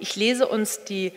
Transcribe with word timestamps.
Ich 0.00 0.14
lese 0.14 0.46
uns 0.46 0.84
die 0.84 1.12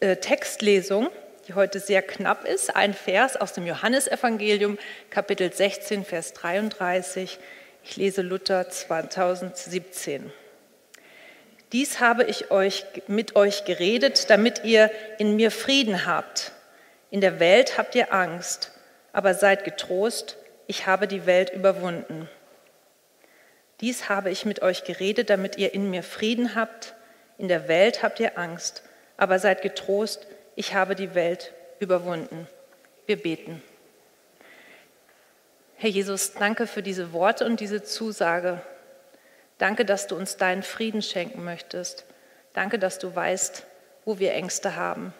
äh, 0.00 0.16
Textlesung, 0.16 1.08
die 1.48 1.54
heute 1.54 1.80
sehr 1.80 2.02
knapp 2.02 2.44
ist, 2.44 2.76
ein 2.76 2.92
Vers 2.92 3.36
aus 3.36 3.54
dem 3.54 3.66
Johannesevangelium, 3.66 4.78
Kapitel 5.08 5.50
16, 5.50 6.04
Vers 6.04 6.34
33. 6.34 7.38
Ich 7.82 7.96
lese 7.96 8.20
Luther 8.20 8.68
2017. 8.68 10.30
Dies 11.72 12.00
habe 12.00 12.24
ich 12.24 12.50
euch, 12.50 12.84
mit 13.06 13.36
euch 13.36 13.64
geredet, 13.64 14.28
damit 14.28 14.64
ihr 14.64 14.90
in 15.18 15.36
mir 15.36 15.50
Frieden 15.50 16.04
habt. 16.04 16.52
In 17.10 17.20
der 17.20 17.40
Welt 17.40 17.78
habt 17.78 17.94
ihr 17.94 18.12
Angst, 18.12 18.72
aber 19.12 19.34
seid 19.34 19.64
getrost, 19.64 20.36
ich 20.66 20.86
habe 20.86 21.08
die 21.08 21.24
Welt 21.24 21.50
überwunden. 21.50 22.28
Dies 23.80 24.08
habe 24.08 24.30
ich 24.30 24.44
mit 24.44 24.62
euch 24.62 24.84
geredet, 24.84 25.30
damit 25.30 25.56
ihr 25.56 25.72
in 25.72 25.90
mir 25.90 26.02
Frieden 26.02 26.54
habt. 26.54 26.95
In 27.38 27.48
der 27.48 27.68
Welt 27.68 28.02
habt 28.02 28.20
ihr 28.20 28.38
Angst, 28.38 28.82
aber 29.16 29.38
seid 29.38 29.62
getrost, 29.62 30.26
ich 30.54 30.74
habe 30.74 30.94
die 30.94 31.14
Welt 31.14 31.52
überwunden. 31.80 32.46
Wir 33.06 33.20
beten. 33.20 33.62
Herr 35.76 35.90
Jesus, 35.90 36.32
danke 36.32 36.66
für 36.66 36.82
diese 36.82 37.12
Worte 37.12 37.44
und 37.44 37.60
diese 37.60 37.82
Zusage. 37.82 38.62
Danke, 39.58 39.84
dass 39.84 40.06
du 40.06 40.16
uns 40.16 40.38
deinen 40.38 40.62
Frieden 40.62 41.02
schenken 41.02 41.44
möchtest. 41.44 42.06
Danke, 42.54 42.78
dass 42.78 42.98
du 42.98 43.14
weißt, 43.14 43.66
wo 44.06 44.18
wir 44.18 44.32
Ängste 44.32 44.76
haben. 44.76 45.12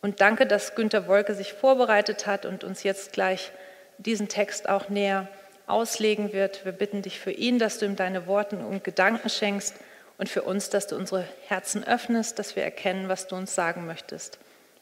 Und 0.00 0.20
danke, 0.22 0.46
dass 0.46 0.74
Günter 0.74 1.06
Wolke 1.06 1.34
sich 1.34 1.52
vorbereitet 1.52 2.26
hat 2.26 2.46
und 2.46 2.64
uns 2.64 2.82
jetzt 2.82 3.12
gleich 3.12 3.52
diesen 3.98 4.28
Text 4.28 4.68
auch 4.68 4.88
näher 4.88 5.28
auslegen 5.66 6.32
wird. 6.32 6.64
Wir 6.64 6.72
bitten 6.72 7.02
dich 7.02 7.18
für 7.18 7.32
ihn, 7.32 7.58
dass 7.58 7.78
du 7.78 7.84
ihm 7.84 7.96
deine 7.96 8.26
Worte 8.26 8.56
und 8.56 8.84
Gedanken 8.84 9.28
schenkst 9.28 9.74
und 10.18 10.28
für 10.28 10.42
uns, 10.42 10.68
dass 10.68 10.88
du 10.88 10.96
unsere 10.96 11.24
Herzen 11.46 11.84
öffnest, 11.84 12.38
dass 12.38 12.56
wir 12.56 12.64
erkennen, 12.64 13.08
was 13.08 13.28
du 13.28 13.36
uns 13.36 13.54
sagen 13.54 13.86
möchtest. 13.86 14.38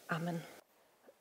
Amen. 0.09 0.43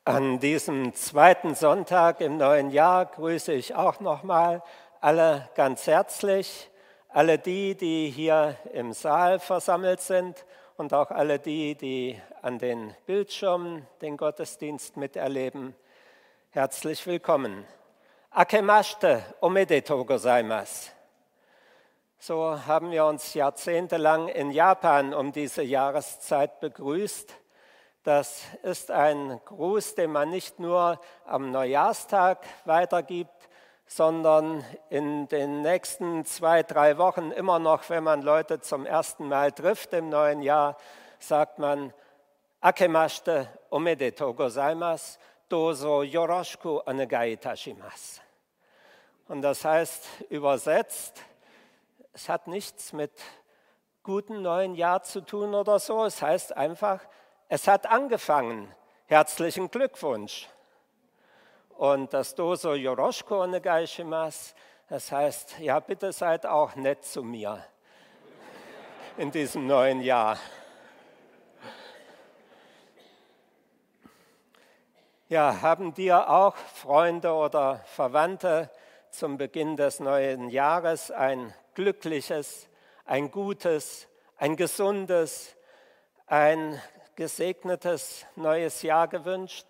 An 0.06 0.40
diesem 0.40 0.94
zweiten 0.94 1.56
Sonntag 1.56 2.22
im 2.22 2.38
neuen 2.38 2.72
Jahr 2.72 3.06
grüße 3.06 3.54
ich 3.54 3.76
auch 3.76 4.00
nochmal 4.00 4.64
alle 5.02 5.50
ganz 5.56 5.88
herzlich, 5.88 6.70
alle 7.10 7.38
die, 7.38 7.76
die 7.76 8.10
hier 8.10 8.56
im 8.74 8.94
Saal 8.94 9.40
versammelt 9.40 10.02
sind 10.02 10.46
und 10.78 10.94
auch 10.94 11.12
alle 11.12 11.40
die, 11.40 11.76
die 11.76 12.22
an 12.42 12.60
den 12.60 12.96
Bildschirmen 13.06 13.88
den 14.02 14.18
Gottesdienst 14.18 14.98
miterleben. 14.98 15.76
Herzlich 16.52 17.06
willkommen. 17.08 17.66
Akemashite 18.30 19.24
omedetou 19.42 20.06
gozaimasu. 20.06 20.95
So 22.18 22.66
haben 22.66 22.92
wir 22.92 23.06
uns 23.06 23.34
jahrzehntelang 23.34 24.30
in 24.30 24.52
Japan 24.52 25.14
um 25.14 25.32
diese 25.32 25.62
Jahreszeit 25.62 26.60
begrüßt. 26.60 27.34
Das 28.04 28.44
ist 28.64 28.90
ein 28.90 29.42
Gruß, 29.46 29.96
den 29.96 30.12
man 30.12 30.30
nicht 30.30 30.60
nur 30.60 31.00
am 31.26 31.52
Neujahrstag 31.52 32.40
weitergibt, 32.66 33.50
sondern 33.88 34.64
in 34.90 35.28
den 35.28 35.62
nächsten 35.62 36.26
zwei, 36.26 36.64
drei 36.64 36.98
Wochen 36.98 37.32
immer 37.32 37.60
noch, 37.60 37.90
wenn 37.90 38.04
man 38.04 38.22
Leute 38.22 38.60
zum 38.60 38.86
ersten 38.86 39.28
Mal 39.28 39.52
trifft 39.52 39.94
im 39.94 40.10
neuen 40.10 40.42
Jahr, 40.42 40.78
sagt 41.20 41.60
man 41.60 41.94
Akemashite 42.62 43.48
omedetou 43.70 44.34
gozaimasu, 44.34 45.20
dozo 45.50 46.02
yoroshiku 46.02 46.82
onegai 46.86 47.34
itashimasu. 47.34 48.22
Und 49.28 49.42
das 49.42 49.64
heißt 49.66 50.08
übersetzt, 50.30 51.22
es 52.16 52.30
hat 52.30 52.48
nichts 52.48 52.94
mit 52.94 53.12
guten 54.02 54.42
neuen 54.42 54.74
Jahr 54.74 55.04
zu 55.04 55.20
tun 55.20 55.54
oder 55.54 55.80
so. 55.80 56.06
Es 56.06 56.22
heißt 56.22 56.56
einfach, 56.56 57.02
es 57.50 57.68
hat 57.68 57.88
angefangen. 57.88 58.74
Herzlichen 59.08 59.70
Glückwunsch. 59.70 60.48
Und 61.78 62.14
das 62.14 62.34
Doso 62.34 62.74
Yoroshko 62.74 63.44
Onegaishimas, 63.44 64.56
das 64.88 65.12
heißt, 65.12 65.60
ja, 65.60 65.82
bitte 65.82 66.14
seid 66.14 66.46
auch 66.46 66.76
nett 66.76 67.04
zu 67.04 67.22
mir 67.22 67.62
in 69.18 69.30
diesem 69.30 69.68
neuen 69.68 70.00
Jahr. 70.00 70.38
Ja, 75.28 75.62
haben 75.62 75.94
dir 75.94 76.30
auch 76.30 76.56
Freunde 76.56 77.34
oder 77.34 77.82
Verwandte, 77.84 78.70
zum 79.10 79.38
Beginn 79.38 79.76
des 79.76 80.00
neuen 80.00 80.50
Jahres 80.50 81.12
ein 81.12 81.54
glückliches, 81.76 82.68
ein 83.06 83.30
gutes, 83.30 84.08
ein 84.38 84.56
gesundes, 84.56 85.56
ein 86.26 86.82
gesegnetes 87.16 88.26
neues 88.36 88.82
Jahr 88.82 89.08
gewünscht. 89.08 89.68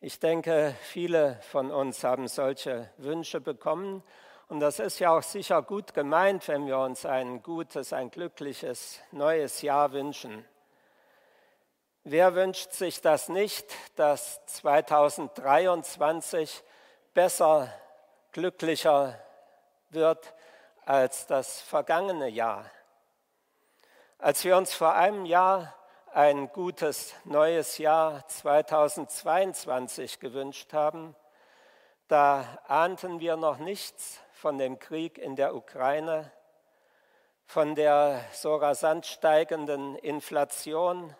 Ich 0.00 0.18
denke, 0.18 0.74
viele 0.82 1.38
von 1.50 1.70
uns 1.70 2.02
haben 2.04 2.26
solche 2.28 2.90
Wünsche 2.96 3.40
bekommen. 3.40 4.02
Und 4.48 4.60
das 4.60 4.78
ist 4.78 4.98
ja 4.98 5.16
auch 5.16 5.22
sicher 5.22 5.62
gut 5.62 5.94
gemeint, 5.94 6.48
wenn 6.48 6.66
wir 6.66 6.78
uns 6.78 7.04
ein 7.04 7.42
gutes, 7.42 7.92
ein 7.92 8.10
glückliches 8.10 9.00
neues 9.12 9.60
Jahr 9.62 9.92
wünschen. 9.92 10.44
Wer 12.04 12.34
wünscht 12.34 12.72
sich 12.72 13.02
das 13.02 13.28
nicht, 13.28 13.66
dass 13.96 14.44
2023 14.46 16.62
besser 17.12 17.70
glücklicher 18.32 19.18
wird 19.90 20.32
als 20.88 21.26
das 21.26 21.60
vergangene 21.60 22.28
Jahr. 22.28 22.64
Als 24.16 24.42
wir 24.42 24.56
uns 24.56 24.72
vor 24.72 24.94
einem 24.94 25.26
Jahr 25.26 25.74
ein 26.14 26.50
gutes 26.50 27.14
neues 27.24 27.76
Jahr 27.76 28.26
2022 28.26 30.18
gewünscht 30.18 30.72
haben, 30.72 31.14
da 32.08 32.58
ahnten 32.66 33.20
wir 33.20 33.36
noch 33.36 33.58
nichts 33.58 34.18
von 34.32 34.56
dem 34.56 34.78
Krieg 34.78 35.18
in 35.18 35.36
der 35.36 35.54
Ukraine, 35.54 36.32
von 37.44 37.74
der 37.74 38.24
so 38.32 38.56
rasant 38.56 39.04
steigenden 39.04 39.94
Inflation, 39.96 41.14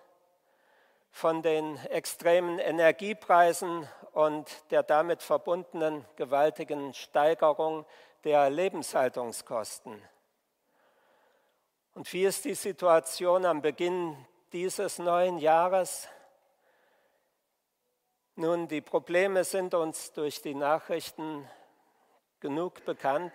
von 1.10 1.42
den 1.42 1.76
extremen 1.88 2.58
Energiepreisen 2.58 3.86
und 4.12 4.48
der 4.70 4.82
damit 4.82 5.22
verbundenen 5.22 6.06
gewaltigen 6.16 6.94
Steigerung 6.94 7.84
der 8.24 8.50
Lebenshaltungskosten. 8.50 10.02
Und 11.94 12.12
wie 12.12 12.24
ist 12.24 12.44
die 12.44 12.54
Situation 12.54 13.44
am 13.44 13.62
Beginn 13.62 14.16
dieses 14.52 14.98
neuen 14.98 15.38
Jahres? 15.38 16.08
Nun, 18.36 18.68
die 18.68 18.80
Probleme 18.80 19.44
sind 19.44 19.74
uns 19.74 20.12
durch 20.12 20.42
die 20.42 20.54
Nachrichten 20.54 21.48
genug 22.40 22.84
bekannt. 22.84 23.32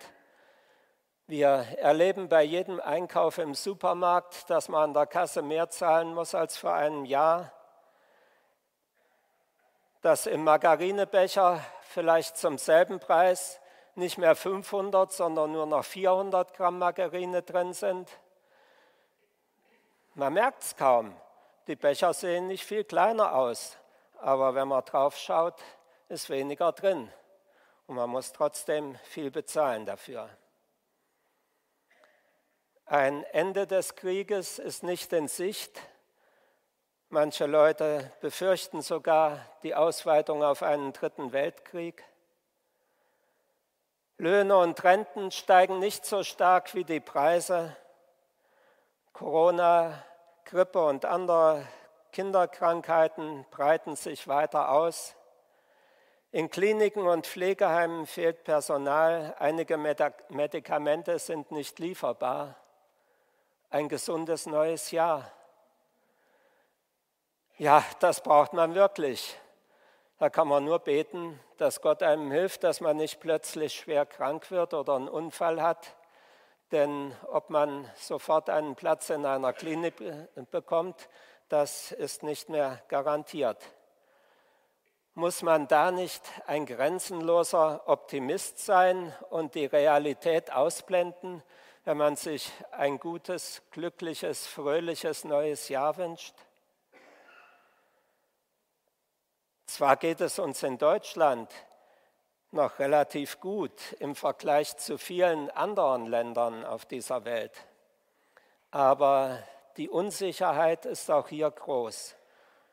Wir 1.26 1.66
erleben 1.78 2.28
bei 2.28 2.42
jedem 2.42 2.80
Einkauf 2.80 3.38
im 3.38 3.54
Supermarkt, 3.54 4.48
dass 4.48 4.68
man 4.68 4.84
an 4.84 4.94
der 4.94 5.06
Kasse 5.06 5.42
mehr 5.42 5.68
zahlen 5.70 6.14
muss 6.14 6.34
als 6.34 6.56
vor 6.56 6.74
einem 6.74 7.04
Jahr 7.04 7.52
dass 10.04 10.26
im 10.26 10.44
Margarinebecher 10.44 11.64
vielleicht 11.80 12.36
zum 12.36 12.58
selben 12.58 13.00
Preis 13.00 13.58
nicht 13.96 14.18
mehr 14.18 14.34
500, 14.34 15.12
sondern 15.12 15.52
nur 15.52 15.66
noch 15.66 15.84
400 15.84 16.54
Gramm 16.54 16.78
Margarine 16.78 17.42
drin 17.42 17.72
sind. 17.72 18.08
Man 20.14 20.32
merkt 20.32 20.62
es 20.62 20.76
kaum. 20.76 21.14
Die 21.66 21.76
Becher 21.76 22.12
sehen 22.12 22.46
nicht 22.46 22.64
viel 22.64 22.84
kleiner 22.84 23.34
aus, 23.34 23.76
aber 24.20 24.54
wenn 24.54 24.68
man 24.68 24.84
drauf 24.84 25.16
schaut, 25.16 25.60
ist 26.08 26.28
weniger 26.28 26.72
drin. 26.72 27.10
Und 27.86 27.96
man 27.96 28.10
muss 28.10 28.32
trotzdem 28.32 28.96
viel 29.04 29.30
bezahlen 29.30 29.86
dafür. 29.86 30.28
Ein 32.86 33.24
Ende 33.24 33.66
des 33.66 33.96
Krieges 33.96 34.58
ist 34.58 34.82
nicht 34.82 35.12
in 35.12 35.26
Sicht. 35.26 35.80
Manche 37.08 37.46
Leute 37.46 38.12
befürchten 38.20 38.82
sogar 38.82 39.40
die 39.62 39.74
Ausweitung 39.74 40.42
auf 40.42 40.62
einen 40.62 40.92
dritten 40.92 41.32
Weltkrieg. 41.32 42.04
Löhne 44.16 44.56
und 44.56 44.84
Renten 44.84 45.32
steigen 45.32 45.80
nicht 45.80 46.06
so 46.06 46.22
stark 46.22 46.74
wie 46.74 46.84
die 46.84 47.00
Preise. 47.00 47.76
Corona, 49.12 50.04
Grippe 50.44 50.84
und 50.84 51.04
andere 51.04 51.66
Kinderkrankheiten 52.12 53.44
breiten 53.50 53.96
sich 53.96 54.28
weiter 54.28 54.70
aus. 54.70 55.16
In 56.30 56.48
Kliniken 56.48 57.06
und 57.08 57.26
Pflegeheimen 57.26 58.06
fehlt 58.06 58.44
Personal, 58.44 59.34
einige 59.38 59.76
Medikamente 59.76 61.18
sind 61.18 61.50
nicht 61.50 61.80
lieferbar. 61.80 62.56
Ein 63.70 63.88
gesundes 63.88 64.46
neues 64.46 64.92
Jahr. 64.92 65.30
Ja, 67.56 67.84
das 67.98 68.20
braucht 68.20 68.52
man 68.52 68.74
wirklich. 68.74 69.38
Da 70.18 70.30
kann 70.30 70.48
man 70.48 70.64
nur 70.64 70.78
beten, 70.78 71.40
dass 71.56 71.80
Gott 71.80 72.02
einem 72.02 72.30
hilft, 72.30 72.64
dass 72.64 72.80
man 72.80 72.96
nicht 72.96 73.20
plötzlich 73.20 73.74
schwer 73.74 74.06
krank 74.06 74.50
wird 74.50 74.72
oder 74.72 74.94
einen 74.94 75.08
Unfall 75.08 75.60
hat, 75.60 75.94
Denn 76.74 77.14
ob 77.30 77.50
man 77.50 77.88
sofort 77.94 78.50
einen 78.50 78.74
Platz 78.74 79.10
in 79.10 79.24
einer 79.26 79.52
Klinik 79.52 79.94
bekommt, 80.50 81.08
das 81.48 81.92
ist 81.92 82.22
nicht 82.22 82.48
mehr 82.48 82.82
garantiert. 82.88 83.62
Muss 85.14 85.42
man 85.42 85.68
da 85.68 85.92
nicht 85.92 86.22
ein 86.46 86.66
grenzenloser 86.66 87.82
Optimist 87.86 88.58
sein 88.58 89.14
und 89.30 89.54
die 89.54 89.66
Realität 89.66 90.50
ausblenden, 90.52 91.44
wenn 91.84 91.96
man 91.96 92.16
sich 92.16 92.50
ein 92.72 92.98
gutes, 92.98 93.62
glückliches, 93.70 94.46
fröhliches 94.46 95.22
neues 95.22 95.68
Jahr 95.68 95.96
wünscht? 95.96 96.34
Zwar 99.74 99.96
geht 99.96 100.20
es 100.20 100.38
uns 100.38 100.62
in 100.62 100.78
Deutschland 100.78 101.52
noch 102.52 102.78
relativ 102.78 103.40
gut 103.40 103.96
im 103.98 104.14
Vergleich 104.14 104.76
zu 104.76 104.98
vielen 104.98 105.50
anderen 105.50 106.06
Ländern 106.06 106.64
auf 106.64 106.86
dieser 106.86 107.24
Welt, 107.24 107.66
aber 108.70 109.42
die 109.76 109.88
Unsicherheit 109.88 110.86
ist 110.86 111.10
auch 111.10 111.26
hier 111.26 111.50
groß. 111.50 112.14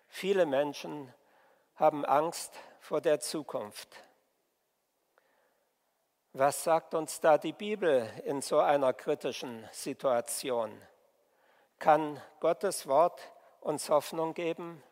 Viele 0.09 0.45
Menschen 0.45 1.12
haben 1.75 2.06
Angst 2.06 2.53
vor 2.80 3.01
der 3.01 3.19
Zukunft. 3.19 3.89
Was 6.33 6.63
sagt 6.63 6.94
uns 6.94 7.19
da 7.19 7.39
die 7.39 7.53
Bibel 7.53 8.07
in 8.25 8.44
so 8.44 8.59
einer 8.59 8.94
kritischen 8.94 9.68
Situation? 9.71 10.80
Kann 11.80 12.21
Gottes 12.39 12.86
Wort 12.86 13.19
uns 13.59 13.89
Hoffnung 13.89 14.36
geben? 14.36 14.83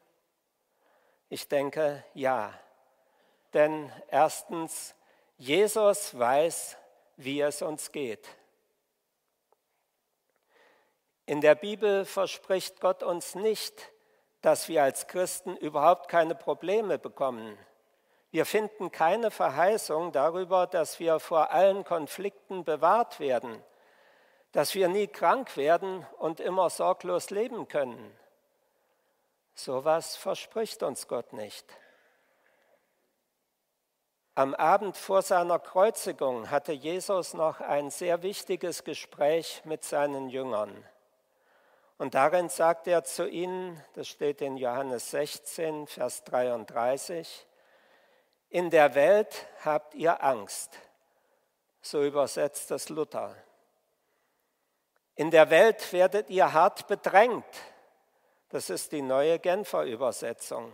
Ich 1.30 1.48
denke, 1.48 2.04
ja. 2.14 2.54
Denn 3.54 3.92
erstens, 4.10 4.96
Jesus 5.38 6.18
weiß, 6.18 6.78
wie 7.18 7.42
es 7.42 7.62
uns 7.62 7.92
geht. 7.92 8.28
In 11.26 11.42
der 11.42 11.54
Bibel 11.54 12.06
verspricht 12.06 12.82
Gott 12.82 13.04
uns 13.04 13.36
nicht, 13.36 13.92
dass 14.42 14.68
wir 14.68 14.82
als 14.82 15.06
Christen 15.06 15.56
überhaupt 15.58 16.10
keine 16.10 16.34
Probleme 16.34 16.98
bekommen. 16.98 17.58
Wir 18.32 18.46
finden 18.46 18.92
keine 18.92 19.30
Verheißung 19.30 20.12
darüber, 20.12 20.66
dass 20.66 21.00
wir 21.00 21.20
vor 21.20 21.52
allen 21.52 21.84
Konflikten 21.84 22.64
bewahrt 22.64 23.20
werden, 23.20 23.64
dass 24.52 24.74
wir 24.74 24.88
nie 24.88 25.08
krank 25.08 25.58
werden 25.58 26.06
und 26.18 26.40
immer 26.40 26.70
sorglos 26.70 27.30
leben 27.30 27.68
können. 27.68 28.16
Sowas 29.54 30.16
verspricht 30.16 30.84
uns 30.84 31.08
Gott 31.08 31.34
nicht. 31.34 31.66
Am 34.36 34.56
Abend 34.56 34.96
vor 34.96 35.22
seiner 35.22 35.60
Kreuzigung 35.60 36.50
hatte 36.50 36.72
Jesus 36.72 37.34
noch 37.34 37.60
ein 37.60 37.90
sehr 37.90 38.24
wichtiges 38.24 38.86
Gespräch 38.86 39.62
mit 39.66 39.84
seinen 39.84 40.30
Jüngern. 40.30 40.86
Und 41.98 42.16
darin 42.16 42.48
sagt 42.48 42.88
er 42.88 43.04
zu 43.04 43.28
ihnen, 43.28 43.84
das 43.96 44.08
steht 44.08 44.42
in 44.42 44.56
Johannes 44.56 45.12
16, 45.12 45.88
Vers 45.88 46.24
33, 46.24 47.46
in 48.50 48.70
der 48.70 48.96
Welt 48.96 49.46
habt 49.64 49.94
ihr 49.94 50.24
Angst. 50.24 50.72
So 51.82 52.04
übersetzt 52.04 52.72
das 52.72 52.90
Luther. 52.90 53.36
In 55.16 55.30
der 55.30 55.50
Welt 55.50 55.92
werdet 55.94 56.30
ihr 56.30 56.54
hart 56.54 56.88
bedrängt. 56.88 57.46
Das 58.50 58.70
ist 58.70 58.92
die 58.92 59.02
neue 59.02 59.40
Genfer 59.40 59.84
Übersetzung. 59.84 60.74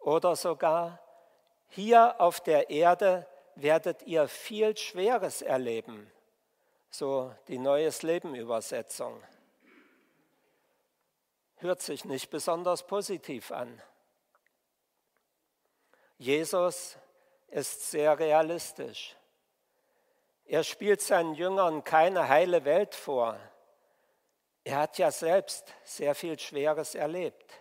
Oder 0.00 0.34
sogar 0.34 0.98
hier 1.68 2.20
auf 2.20 2.40
der 2.40 2.70
Erde 2.70 3.26
werdet 3.54 4.02
ihr 4.02 4.28
viel 4.28 4.76
Schweres 4.76 5.42
erleben, 5.42 6.10
so 6.90 7.32
die 7.48 7.58
Neues 7.58 8.02
Leben 8.02 8.34
Übersetzung. 8.34 9.22
Hört 11.56 11.80
sich 11.80 12.04
nicht 12.04 12.30
besonders 12.30 12.84
positiv 12.84 13.52
an. 13.52 13.80
Jesus 16.18 16.98
ist 17.48 17.90
sehr 17.90 18.18
realistisch. 18.18 19.16
Er 20.44 20.64
spielt 20.64 21.00
seinen 21.00 21.34
Jüngern 21.34 21.84
keine 21.84 22.28
heile 22.28 22.64
Welt 22.64 22.94
vor. 22.94 23.38
Er 24.64 24.78
hat 24.78 24.98
ja 24.98 25.10
selbst 25.10 25.74
sehr 25.84 26.14
viel 26.14 26.38
Schweres 26.38 26.94
erlebt. 26.94 27.52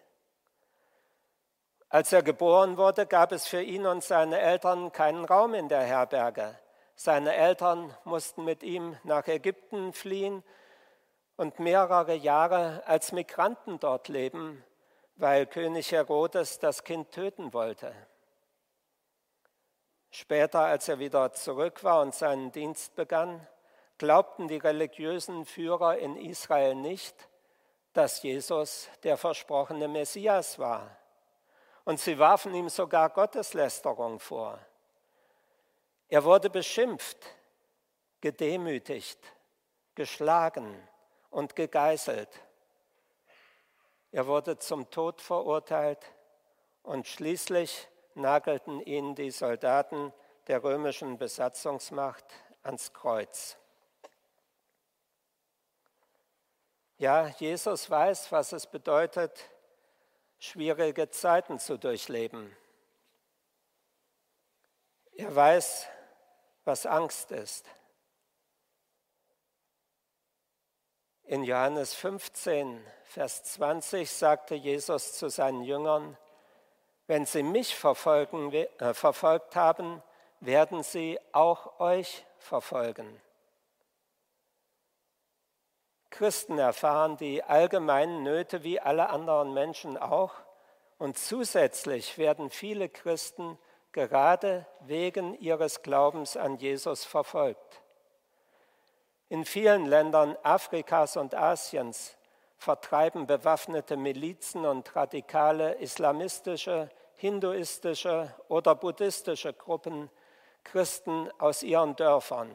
Als 1.89 2.13
er 2.13 2.23
geboren 2.23 2.77
wurde, 2.77 3.05
gab 3.05 3.31
es 3.31 3.47
für 3.47 3.61
ihn 3.61 3.85
und 3.85 4.03
seine 4.03 4.39
Eltern 4.39 4.91
keinen 4.91 5.25
Raum 5.25 5.53
in 5.53 5.67
der 5.67 5.81
Herberge. 5.81 6.57
Seine 6.95 7.35
Eltern 7.35 7.95
mussten 8.03 8.45
mit 8.45 8.63
ihm 8.63 8.97
nach 9.03 9.27
Ägypten 9.27 9.91
fliehen 9.91 10.43
und 11.35 11.59
mehrere 11.59 12.13
Jahre 12.13 12.83
als 12.85 13.11
Migranten 13.11 13.79
dort 13.79 14.07
leben, 14.07 14.63
weil 15.15 15.47
König 15.47 15.91
Herodes 15.91 16.59
das 16.59 16.83
Kind 16.83 17.11
töten 17.11 17.53
wollte. 17.53 17.93
Später, 20.11 20.59
als 20.59 20.87
er 20.87 20.99
wieder 20.99 21.33
zurück 21.33 21.83
war 21.83 22.01
und 22.01 22.13
seinen 22.13 22.51
Dienst 22.51 22.95
begann, 22.95 23.47
glaubten 24.01 24.47
die 24.47 24.57
religiösen 24.57 25.45
Führer 25.45 25.99
in 25.99 26.17
Israel 26.17 26.73
nicht, 26.73 27.29
dass 27.93 28.23
Jesus 28.23 28.89
der 29.03 29.15
versprochene 29.15 29.87
Messias 29.87 30.57
war 30.57 30.97
und 31.83 31.99
sie 31.99 32.17
warfen 32.17 32.55
ihm 32.55 32.67
sogar 32.67 33.11
Gotteslästerung 33.11 34.19
vor. 34.19 34.57
Er 36.07 36.23
wurde 36.23 36.49
beschimpft, 36.49 37.19
gedemütigt, 38.21 39.19
geschlagen 39.93 40.75
und 41.29 41.55
gegeißelt. 41.55 42.41
Er 44.11 44.25
wurde 44.25 44.57
zum 44.57 44.89
Tod 44.89 45.21
verurteilt 45.21 46.11
und 46.81 47.05
schließlich 47.05 47.87
nagelten 48.15 48.81
ihn 48.81 49.13
die 49.13 49.29
Soldaten 49.29 50.11
der 50.47 50.63
römischen 50.63 51.19
Besatzungsmacht 51.19 52.25
ans 52.63 52.91
Kreuz. 52.93 53.60
Ja, 57.01 57.25
Jesus 57.39 57.89
weiß, 57.89 58.31
was 58.31 58.53
es 58.53 58.67
bedeutet, 58.67 59.49
schwierige 60.37 61.09
Zeiten 61.09 61.57
zu 61.57 61.79
durchleben. 61.79 62.55
Er 65.13 65.35
weiß, 65.35 65.87
was 66.63 66.85
Angst 66.85 67.31
ist. 67.31 67.65
In 71.23 71.43
Johannes 71.43 71.95
15, 71.95 72.85
Vers 73.05 73.45
20 73.45 74.07
sagte 74.07 74.53
Jesus 74.53 75.13
zu 75.13 75.31
seinen 75.31 75.63
Jüngern, 75.63 76.15
wenn 77.07 77.25
sie 77.25 77.41
mich 77.41 77.75
verfolgen, 77.75 78.53
äh, 78.53 78.93
verfolgt 78.93 79.55
haben, 79.55 80.03
werden 80.39 80.83
sie 80.83 81.19
auch 81.31 81.79
euch 81.79 82.27
verfolgen. 82.37 83.19
Christen 86.11 86.59
erfahren 86.59 87.17
die 87.17 87.43
allgemeinen 87.43 88.21
Nöte 88.21 88.63
wie 88.63 88.79
alle 88.79 89.09
anderen 89.09 89.53
Menschen 89.53 89.97
auch. 89.97 90.33
Und 90.99 91.17
zusätzlich 91.17 92.19
werden 92.19 92.51
viele 92.51 92.89
Christen 92.89 93.57
gerade 93.91 94.67
wegen 94.81 95.33
ihres 95.39 95.81
Glaubens 95.81 96.37
an 96.37 96.57
Jesus 96.57 97.05
verfolgt. 97.05 97.81
In 99.29 99.45
vielen 99.45 99.85
Ländern 99.85 100.37
Afrikas 100.43 101.17
und 101.17 101.33
Asiens 101.33 102.17
vertreiben 102.57 103.25
bewaffnete 103.25 103.97
Milizen 103.97 104.65
und 104.65 104.95
radikale 104.95 105.73
islamistische, 105.75 106.89
hinduistische 107.15 108.35
oder 108.49 108.75
buddhistische 108.75 109.53
Gruppen 109.53 110.09
Christen 110.63 111.29
aus 111.39 111.63
ihren 111.63 111.95
Dörfern. 111.95 112.51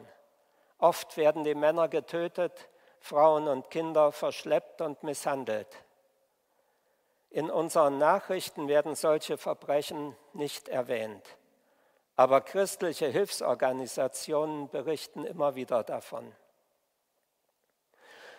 Oft 0.77 1.17
werden 1.17 1.43
die 1.43 1.55
Männer 1.55 1.87
getötet, 1.87 2.69
Frauen 2.99 3.47
und 3.47 3.69
Kinder 3.69 4.11
verschleppt 4.11 4.81
und 4.81 5.03
misshandelt. 5.03 5.67
In 7.29 7.49
unseren 7.49 7.97
Nachrichten 7.97 8.67
werden 8.67 8.95
solche 8.95 9.37
Verbrechen 9.37 10.15
nicht 10.33 10.69
erwähnt, 10.69 11.23
aber 12.15 12.41
christliche 12.41 13.07
Hilfsorganisationen 13.07 14.69
berichten 14.69 15.25
immer 15.25 15.55
wieder 15.55 15.83
davon. 15.83 16.33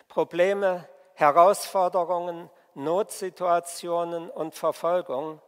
Probleme, 0.07 0.87
Herausforderungen, 1.13 2.49
Notsituationen 2.73 4.29
und 4.29 4.55
Verfolgung 4.55 5.41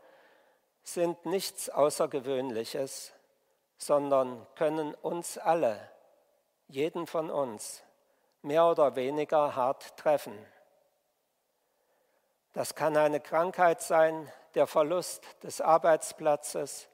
sind 0.84 1.26
nichts 1.26 1.70
Außergewöhnliches, 1.70 3.14
sondern 3.78 4.46
können 4.56 4.94
uns 4.96 5.38
alle, 5.38 5.80
jeden 6.68 7.08
von 7.08 7.30
uns, 7.30 7.84
mehr 8.42 8.66
oder 8.66 8.96
weniger 8.96 9.56
hart 9.56 9.98
treffen. 9.98 10.38
Das 12.54 12.76
kann 12.76 12.98
eine 12.98 13.20
Krankheit 13.20 13.82
sein, 13.82 14.32
der 14.56 14.68
Verlust 14.68 15.24
des 15.44 15.62
Arbeitsplatzes 15.62 16.90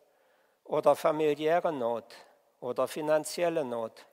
oder 0.63 0.96
familiäre 0.96 1.74
Not 1.74 2.06
oder 2.60 2.88
finanzielle 2.88 3.66
Not. 3.66 4.06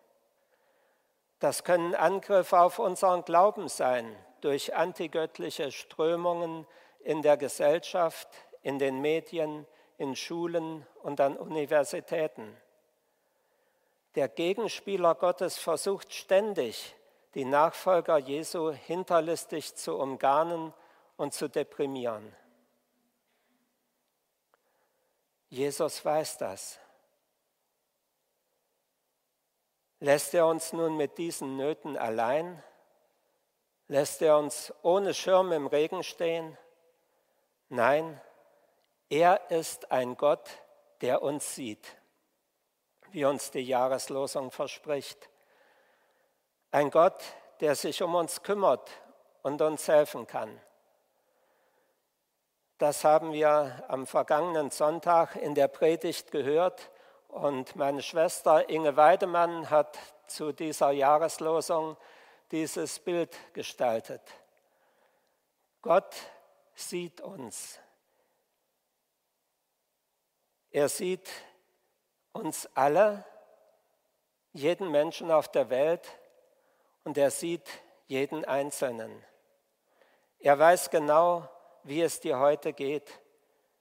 Das 1.40 1.64
können 1.64 1.94
Angriffe 1.94 2.58
auf 2.58 2.78
unseren 2.78 3.24
Glauben 3.24 3.68
sein 3.68 4.16
durch 4.40 4.74
antigöttliche 4.74 5.72
Strömungen 5.72 6.66
in 7.00 7.20
der 7.20 7.36
Gesellschaft, 7.36 8.28
in 8.62 8.78
den 8.78 9.00
Medien, 9.00 9.66
in 9.98 10.16
Schulen 10.16 10.86
und 11.02 11.20
an 11.20 11.36
Universitäten. 11.36 12.56
Der 14.14 14.28
Gegenspieler 14.28 15.14
Gottes 15.14 15.58
versucht 15.58 16.14
ständig, 16.14 16.94
die 17.34 17.44
Nachfolger 17.44 18.18
Jesu 18.18 18.72
hinterlistig 18.72 19.74
zu 19.74 19.96
umgarnen 19.96 20.72
und 21.16 21.34
zu 21.34 21.48
deprimieren. 21.48 22.34
Jesus 25.48 26.04
weiß 26.04 26.38
das. 26.38 26.78
Lässt 30.00 30.34
er 30.34 30.46
uns 30.46 30.72
nun 30.72 30.96
mit 30.96 31.18
diesen 31.18 31.56
Nöten 31.56 31.96
allein? 31.96 32.62
Lässt 33.88 34.22
er 34.22 34.38
uns 34.38 34.72
ohne 34.82 35.14
Schirm 35.14 35.52
im 35.52 35.66
Regen 35.66 36.02
stehen? 36.02 36.58
Nein, 37.68 38.20
er 39.08 39.50
ist 39.50 39.90
ein 39.90 40.16
Gott, 40.16 40.48
der 41.00 41.22
uns 41.22 41.54
sieht, 41.54 41.96
wie 43.10 43.24
uns 43.24 43.50
die 43.50 43.60
Jahreslosung 43.60 44.50
verspricht. 44.50 45.30
Ein 46.74 46.90
Gott, 46.90 47.22
der 47.60 47.76
sich 47.76 48.02
um 48.02 48.16
uns 48.16 48.42
kümmert 48.42 48.90
und 49.42 49.62
uns 49.62 49.86
helfen 49.86 50.26
kann. 50.26 50.60
Das 52.78 53.04
haben 53.04 53.32
wir 53.32 53.84
am 53.86 54.08
vergangenen 54.08 54.72
Sonntag 54.72 55.36
in 55.36 55.54
der 55.54 55.68
Predigt 55.68 56.32
gehört 56.32 56.90
und 57.28 57.76
meine 57.76 58.02
Schwester 58.02 58.68
Inge 58.68 58.96
Weidemann 58.96 59.70
hat 59.70 59.96
zu 60.26 60.50
dieser 60.50 60.90
Jahreslosung 60.90 61.96
dieses 62.50 62.98
Bild 62.98 63.36
gestaltet. 63.52 64.22
Gott 65.80 66.12
sieht 66.74 67.20
uns. 67.20 67.78
Er 70.72 70.88
sieht 70.88 71.30
uns 72.32 72.68
alle, 72.74 73.24
jeden 74.50 74.90
Menschen 74.90 75.30
auf 75.30 75.46
der 75.46 75.70
Welt 75.70 76.18
und 77.04 77.16
er 77.18 77.30
sieht 77.30 77.68
jeden 78.06 78.44
Einzelnen. 78.44 79.22
Er 80.40 80.58
weiß 80.58 80.90
genau, 80.90 81.48
wie 81.84 82.02
es 82.02 82.20
dir 82.20 82.38
heute 82.38 82.72
geht, 82.72 83.20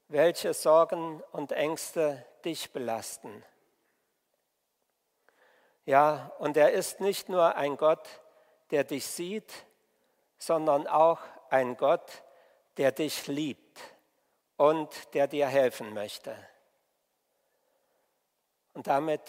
welche 0.07 0.53
Sorgen 0.53 1.21
und 1.31 1.51
Ängste 1.51 2.25
dich 2.45 2.71
belasten. 2.71 3.43
Ja, 5.85 6.31
und 6.39 6.55
er 6.55 6.71
ist 6.71 7.01
nicht 7.01 7.27
nur 7.27 7.55
ein 7.55 7.77
Gott, 7.77 8.07
der 8.71 8.83
dich 8.83 9.05
sieht, 9.05 9.51
sondern 10.37 10.87
auch 10.87 11.19
ein 11.49 11.75
Gott, 11.75 12.23
der 12.77 12.91
dich 12.91 13.27
liebt 13.27 13.79
und 14.57 15.13
der 15.13 15.27
dir 15.27 15.47
helfen 15.47 15.93
möchte. 15.93 16.35
Und 18.73 18.87
damit 18.87 19.21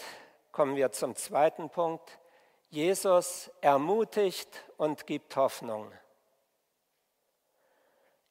kommen 0.52 0.76
wir 0.76 0.92
zum 0.92 1.16
zweiten 1.16 1.70
Punkt. 1.70 2.18
Jesus 2.74 3.52
ermutigt 3.60 4.64
und 4.76 5.06
gibt 5.06 5.36
Hoffnung. 5.36 5.92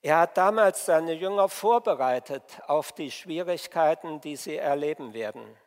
Er 0.01 0.19
hat 0.19 0.37
damals 0.37 0.85
seine 0.85 1.13
Jünger 1.13 1.47
vorbereitet 1.47 2.43
auf 2.67 2.91
die 2.91 3.09
Schwierigkeiten, 3.09 4.19
die 4.19 4.35
sie 4.35 4.57
erleben 4.57 5.13
werden. 5.13 5.57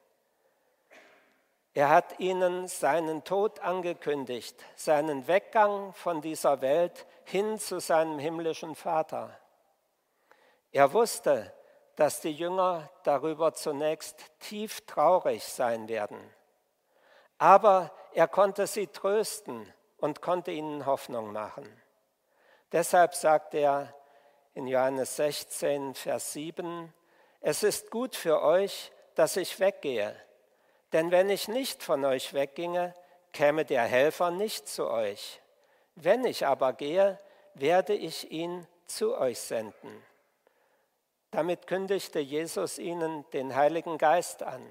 Er 1.72 1.88
hat 1.88 2.20
ihnen 2.20 2.68
seinen 2.68 3.24
Tod 3.24 3.60
angekündigt, 3.60 4.62
seinen 4.74 5.26
Weggang 5.26 5.94
von 5.94 6.20
dieser 6.20 6.60
Welt 6.60 7.06
hin 7.24 7.58
zu 7.58 7.80
seinem 7.80 8.18
himmlischen 8.18 8.74
Vater. 8.74 9.38
Er 10.70 10.92
wusste, 10.92 11.50
dass 11.96 12.20
die 12.20 12.32
Jünger 12.32 12.90
darüber 13.04 13.54
zunächst 13.54 14.22
tief 14.38 14.82
traurig 14.84 15.44
sein 15.44 15.88
werden. 15.88 16.18
Aber 17.38 17.92
er 18.12 18.28
konnte 18.28 18.66
sie 18.66 18.86
trösten 18.86 19.72
und 19.98 20.22
konnte 20.22 20.50
ihnen 20.50 20.86
Hoffnung 20.86 21.32
machen. 21.32 21.66
Deshalb 22.72 23.14
sagt 23.14 23.54
er, 23.54 23.94
in 24.54 24.66
Johannes 24.66 25.16
16, 25.16 25.94
Vers 25.94 26.32
7, 26.32 26.92
es 27.40 27.62
ist 27.62 27.90
gut 27.90 28.16
für 28.16 28.42
euch, 28.42 28.90
dass 29.14 29.36
ich 29.36 29.60
weggehe, 29.60 30.16
denn 30.92 31.10
wenn 31.10 31.28
ich 31.28 31.48
nicht 31.48 31.82
von 31.82 32.04
euch 32.04 32.32
wegginge, 32.32 32.94
käme 33.32 33.64
der 33.64 33.82
Helfer 33.82 34.30
nicht 34.30 34.66
zu 34.68 34.88
euch. 34.88 35.42
Wenn 35.94 36.24
ich 36.24 36.46
aber 36.46 36.72
gehe, 36.72 37.18
werde 37.54 37.94
ich 37.94 38.30
ihn 38.30 38.66
zu 38.86 39.16
euch 39.16 39.38
senden. 39.38 40.02
Damit 41.30 41.66
kündigte 41.66 42.18
Jesus 42.18 42.78
ihnen 42.78 43.28
den 43.32 43.54
Heiligen 43.54 43.98
Geist 43.98 44.42
an, 44.42 44.62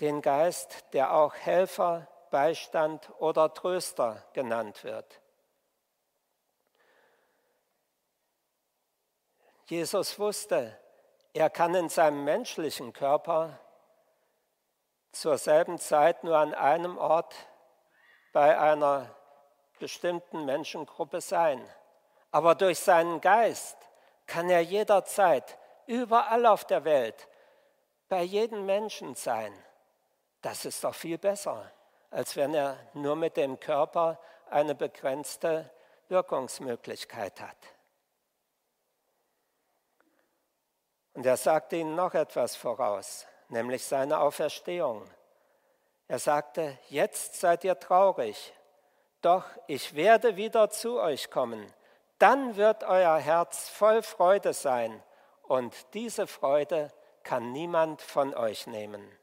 den 0.00 0.22
Geist, 0.22 0.84
der 0.92 1.14
auch 1.14 1.34
Helfer, 1.34 2.06
Beistand 2.30 3.10
oder 3.18 3.52
Tröster 3.52 4.24
genannt 4.32 4.84
wird. 4.84 5.20
Jesus 9.66 10.18
wusste, 10.18 10.78
er 11.34 11.50
kann 11.50 11.74
in 11.74 11.88
seinem 11.88 12.24
menschlichen 12.24 12.92
Körper 12.92 13.58
zur 15.12 15.36
selben 15.36 15.78
Zeit 15.78 16.24
nur 16.24 16.36
an 16.36 16.54
einem 16.54 16.96
Ort 16.96 17.34
bei 18.32 18.58
einer 18.58 19.14
bestimmten 19.78 20.44
Menschengruppe 20.44 21.20
sein. 21.20 21.62
Aber 22.30 22.54
durch 22.54 22.78
seinen 22.78 23.20
Geist 23.20 23.76
kann 24.26 24.50
er 24.50 24.60
jederzeit 24.60 25.58
überall 25.86 26.46
auf 26.46 26.64
der 26.64 26.84
Welt 26.84 27.28
bei 28.08 28.22
jedem 28.22 28.66
Menschen 28.66 29.14
sein. 29.14 29.52
Das 30.40 30.64
ist 30.64 30.84
doch 30.84 30.94
viel 30.94 31.18
besser, 31.18 31.70
als 32.10 32.36
wenn 32.36 32.54
er 32.54 32.78
nur 32.94 33.16
mit 33.16 33.36
dem 33.36 33.58
Körper 33.58 34.18
eine 34.50 34.74
begrenzte 34.74 35.70
Wirkungsmöglichkeit 36.08 37.40
hat. 37.40 37.56
Und 41.14 41.26
er 41.26 41.36
sagte 41.36 41.76
ihnen 41.76 41.96
noch 41.96 42.14
etwas 42.14 42.54
voraus, 42.54 43.26
nämlich 43.48 43.84
seine 43.84 44.20
Auferstehung. 44.20 45.04
Er 46.06 46.18
sagte, 46.18 46.78
jetzt 46.88 47.40
seid 47.40 47.64
ihr 47.64 47.78
traurig, 47.78 48.54
doch 49.20 49.44
ich 49.66 49.94
werde 49.94 50.36
wieder 50.36 50.70
zu 50.70 51.00
euch 51.00 51.30
kommen. 51.30 51.74
Dann 52.18 52.56
wird 52.56 52.84
euer 52.84 53.18
Herz 53.18 53.68
voll 53.68 54.02
Freude 54.02 54.52
sein 54.52 55.02
und 55.42 55.74
diese 55.94 56.26
Freude 56.26 56.92
kann 57.24 57.52
niemand 57.52 58.00
von 58.00 58.34
euch 58.34 58.66
nehmen. 58.66 59.18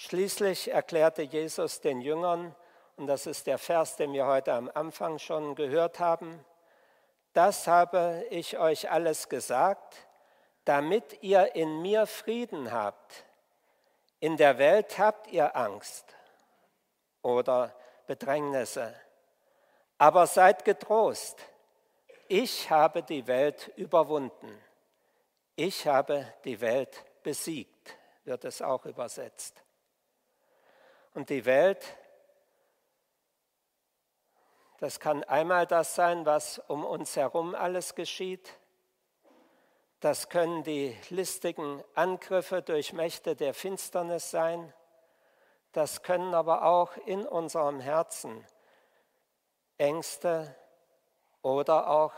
Schließlich 0.00 0.70
erklärte 0.70 1.22
Jesus 1.22 1.80
den 1.80 2.00
Jüngern, 2.00 2.54
und 2.94 3.08
das 3.08 3.26
ist 3.26 3.48
der 3.48 3.58
Vers, 3.58 3.96
den 3.96 4.12
wir 4.12 4.26
heute 4.26 4.52
am 4.52 4.70
Anfang 4.72 5.18
schon 5.18 5.56
gehört 5.56 5.98
haben, 5.98 6.44
das 7.32 7.66
habe 7.66 8.24
ich 8.30 8.58
euch 8.58 8.88
alles 8.92 9.28
gesagt, 9.28 9.96
damit 10.64 11.20
ihr 11.24 11.56
in 11.56 11.82
mir 11.82 12.06
Frieden 12.06 12.70
habt. 12.70 13.24
In 14.20 14.36
der 14.36 14.58
Welt 14.58 14.98
habt 14.98 15.26
ihr 15.32 15.56
Angst 15.56 16.14
oder 17.22 17.74
Bedrängnisse, 18.06 18.94
aber 19.98 20.28
seid 20.28 20.64
getrost. 20.64 21.44
Ich 22.28 22.70
habe 22.70 23.02
die 23.02 23.26
Welt 23.26 23.72
überwunden. 23.74 24.62
Ich 25.56 25.88
habe 25.88 26.24
die 26.44 26.60
Welt 26.60 27.04
besiegt, 27.24 27.96
wird 28.22 28.44
es 28.44 28.62
auch 28.62 28.86
übersetzt. 28.86 29.64
Und 31.14 31.30
die 31.30 31.44
Welt 31.44 31.96
das 34.78 35.00
kann 35.00 35.24
einmal 35.24 35.66
das 35.66 35.96
sein, 35.96 36.24
was 36.24 36.60
um 36.68 36.84
uns 36.84 37.16
herum 37.16 37.56
alles 37.56 37.96
geschieht. 37.96 38.60
Das 39.98 40.28
können 40.28 40.62
die 40.62 40.96
listigen 41.10 41.82
Angriffe 41.94 42.62
durch 42.62 42.92
Mächte 42.92 43.34
der 43.34 43.54
Finsternis 43.54 44.30
sein. 44.30 44.72
Das 45.72 46.04
können 46.04 46.32
aber 46.32 46.62
auch 46.62 46.96
in 47.06 47.26
unserem 47.26 47.80
Herzen 47.80 48.46
Ängste 49.78 50.54
oder 51.42 51.90
auch 51.90 52.14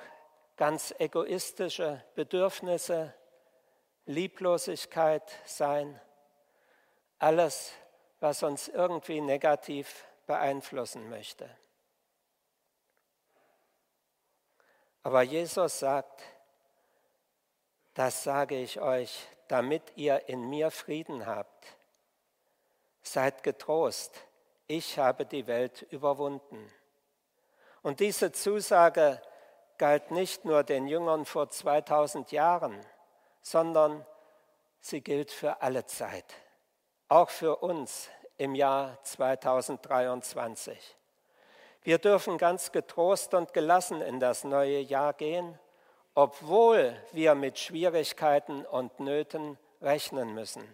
ganz 0.58 0.94
egoistische 0.98 2.04
Bedürfnisse, 2.14 3.14
Lieblosigkeit 4.04 5.32
sein. 5.46 5.98
Alles, 7.18 7.72
was 8.20 8.42
uns 8.42 8.68
irgendwie 8.68 9.20
negativ 9.20 10.04
beeinflussen 10.26 11.08
möchte. 11.08 11.48
Aber 15.02 15.22
Jesus 15.22 15.78
sagt, 15.78 16.22
das 17.94 18.22
sage 18.22 18.56
ich 18.56 18.80
euch, 18.80 19.26
damit 19.48 19.82
ihr 19.96 20.28
in 20.28 20.48
mir 20.48 20.70
Frieden 20.70 21.26
habt. 21.26 21.66
seid 23.02 23.42
getrost, 23.42 24.14
ich 24.66 24.98
habe 24.98 25.26
die 25.26 25.46
Welt 25.46 25.82
überwunden. 25.90 26.70
Und 27.82 27.98
diese 27.98 28.30
Zusage 28.30 29.20
galt 29.78 30.10
nicht 30.10 30.44
nur 30.44 30.62
den 30.62 30.86
Jüngern 30.86 31.24
vor 31.24 31.48
2000 31.48 32.30
Jahren, 32.30 32.78
sondern 33.42 34.06
sie 34.80 35.00
gilt 35.00 35.32
für 35.32 35.62
alle 35.62 35.86
Zeit, 35.86 36.34
auch 37.10 37.28
für 37.28 37.56
uns 37.56 38.08
im 38.38 38.54
Jahr 38.54 39.02
2023. 39.02 40.96
Wir 41.82 41.98
dürfen 41.98 42.38
ganz 42.38 42.70
getrost 42.70 43.34
und 43.34 43.52
gelassen 43.52 44.00
in 44.00 44.20
das 44.20 44.44
neue 44.44 44.78
Jahr 44.78 45.12
gehen, 45.12 45.58
obwohl 46.14 46.96
wir 47.12 47.34
mit 47.34 47.58
Schwierigkeiten 47.58 48.64
und 48.64 49.00
Nöten 49.00 49.58
rechnen 49.82 50.34
müssen. 50.34 50.64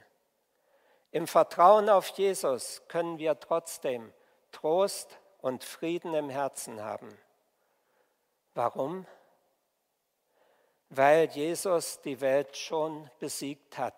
Im 1.10 1.26
Vertrauen 1.26 1.88
auf 1.88 2.08
Jesus 2.08 2.82
können 2.88 3.18
wir 3.18 3.40
trotzdem 3.40 4.12
Trost 4.52 5.18
und 5.40 5.64
Frieden 5.64 6.12
im 6.12 6.28
Herzen 6.28 6.82
haben. 6.82 7.16
Warum? 8.52 9.06
Weil 10.90 11.30
Jesus 11.30 12.02
die 12.02 12.20
Welt 12.20 12.56
schon 12.58 13.10
besiegt 13.20 13.78
hat. 13.78 13.94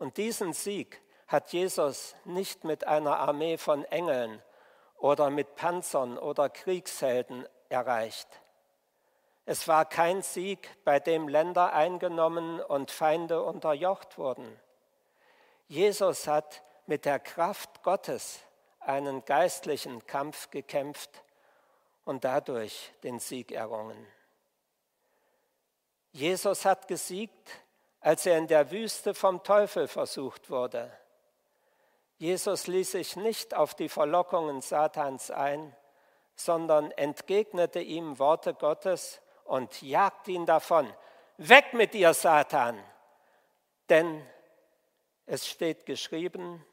Und 0.00 0.16
diesen 0.16 0.54
Sieg 0.54 1.02
hat 1.28 1.52
Jesus 1.52 2.16
nicht 2.24 2.64
mit 2.64 2.86
einer 2.86 3.18
Armee 3.18 3.58
von 3.58 3.84
Engeln 3.84 4.42
oder 4.96 5.28
mit 5.28 5.56
Panzern 5.56 6.16
oder 6.16 6.48
Kriegshelden 6.48 7.46
erreicht. 7.68 8.26
Es 9.44 9.68
war 9.68 9.84
kein 9.84 10.22
Sieg, 10.22 10.70
bei 10.84 11.00
dem 11.00 11.28
Länder 11.28 11.74
eingenommen 11.74 12.60
und 12.60 12.90
Feinde 12.90 13.42
unterjocht 13.42 14.16
wurden. 14.16 14.58
Jesus 15.68 16.26
hat 16.26 16.62
mit 16.86 17.04
der 17.04 17.18
Kraft 17.18 17.82
Gottes 17.82 18.40
einen 18.78 19.22
geistlichen 19.26 20.06
Kampf 20.06 20.50
gekämpft 20.50 21.10
und 22.06 22.24
dadurch 22.24 22.90
den 23.02 23.18
Sieg 23.18 23.52
errungen. 23.52 24.06
Jesus 26.12 26.64
hat 26.64 26.88
gesiegt, 26.88 27.50
als 28.00 28.26
er 28.26 28.38
in 28.38 28.46
der 28.46 28.70
Wüste 28.70 29.14
vom 29.14 29.42
Teufel 29.42 29.88
versucht 29.88 30.50
wurde. 30.50 30.90
Jesus 32.16 32.66
ließ 32.66 32.92
sich 32.92 33.16
nicht 33.16 33.54
auf 33.54 33.74
die 33.74 33.88
Verlockungen 33.88 34.60
Satans 34.60 35.30
ein, 35.30 35.74
sondern 36.34 36.90
entgegnete 36.92 37.80
ihm 37.80 38.18
Worte 38.18 38.54
Gottes 38.54 39.20
und 39.44 39.82
jagte 39.82 40.32
ihn 40.32 40.46
davon. 40.46 40.92
Weg 41.36 41.72
mit 41.72 41.94
dir, 41.94 42.14
Satan! 42.14 42.82
Denn 43.88 44.24
es 45.26 45.46
steht 45.46 45.86
geschrieben, 45.86 46.64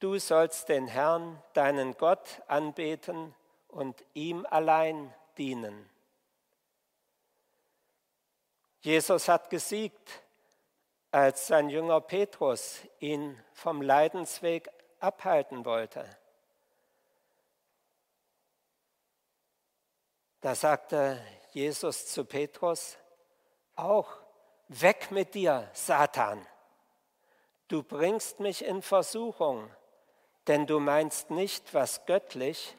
du 0.00 0.18
sollst 0.18 0.68
den 0.68 0.86
Herrn, 0.86 1.42
deinen 1.52 1.96
Gott, 1.96 2.42
anbeten 2.46 3.34
und 3.68 4.04
ihm 4.14 4.46
allein 4.48 5.14
dienen. 5.38 5.88
Jesus 8.82 9.28
hat 9.28 9.48
gesiegt 9.48 10.22
als 11.12 11.46
sein 11.46 11.68
Jünger 11.68 12.00
Petrus 12.00 12.80
ihn 12.98 13.40
vom 13.52 13.80
Leidensweg 13.80 14.70
abhalten 14.98 15.64
wollte. 15.64 16.04
Da 20.40 20.56
sagte 20.56 21.22
Jesus 21.52 22.06
zu 22.08 22.24
Petrus, 22.24 22.96
auch 23.76 24.10
weg 24.68 25.10
mit 25.10 25.34
dir, 25.34 25.70
Satan. 25.74 26.44
Du 27.68 27.84
bringst 27.84 28.40
mich 28.40 28.64
in 28.64 28.82
Versuchung, 28.82 29.70
denn 30.48 30.66
du 30.66 30.80
meinst 30.80 31.30
nicht, 31.30 31.72
was 31.74 32.04
göttlich, 32.06 32.76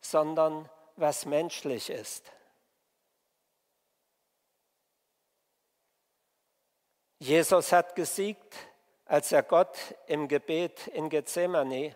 sondern 0.00 0.68
was 0.96 1.26
menschlich 1.26 1.90
ist. 1.90 2.30
Jesus 7.20 7.70
hat 7.70 7.94
gesiegt, 7.96 8.56
als 9.04 9.30
er 9.30 9.42
Gott 9.42 9.76
im 10.06 10.26
Gebet 10.26 10.86
in 10.86 11.10
Gethsemane 11.10 11.94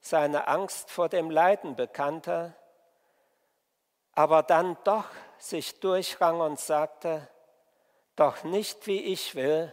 seine 0.00 0.48
Angst 0.48 0.90
vor 0.90 1.08
dem 1.08 1.30
Leiden 1.30 1.76
bekannte, 1.76 2.52
aber 4.10 4.42
dann 4.42 4.76
doch 4.82 5.04
sich 5.38 5.78
durchrang 5.78 6.40
und 6.40 6.58
sagte, 6.58 7.30
doch 8.16 8.42
nicht 8.42 8.88
wie 8.88 9.04
ich 9.04 9.36
will, 9.36 9.72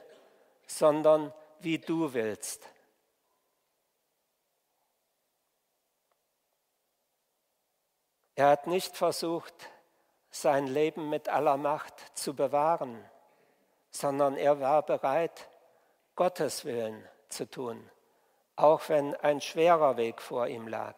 sondern 0.67 1.33
wie 1.59 1.79
du 1.79 2.13
willst. 2.13 2.63
Er 8.35 8.49
hat 8.49 8.67
nicht 8.67 8.95
versucht, 8.95 9.55
sein 10.29 10.67
Leben 10.67 11.09
mit 11.09 11.29
aller 11.29 11.57
Macht 11.57 11.99
zu 12.15 12.35
bewahren 12.35 13.03
sondern 13.93 14.35
er 14.35 14.59
war 14.59 14.81
bereit, 14.81 15.47
Gottes 16.15 16.65
Willen 16.65 17.07
zu 17.29 17.49
tun, 17.49 17.89
auch 18.55 18.89
wenn 18.89 19.15
ein 19.15 19.39
schwerer 19.39 19.97
Weg 19.97 20.21
vor 20.21 20.47
ihm 20.47 20.67
lag. 20.67 20.95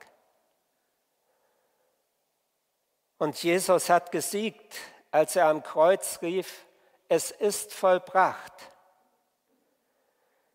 Und 3.17 3.41
Jesus 3.43 3.89
hat 3.89 4.11
gesiegt, 4.11 4.77
als 5.11 5.35
er 5.35 5.47
am 5.47 5.61
Kreuz 5.63 6.21
rief, 6.21 6.65
es 7.07 7.31
ist 7.31 7.73
vollbracht. 7.73 8.53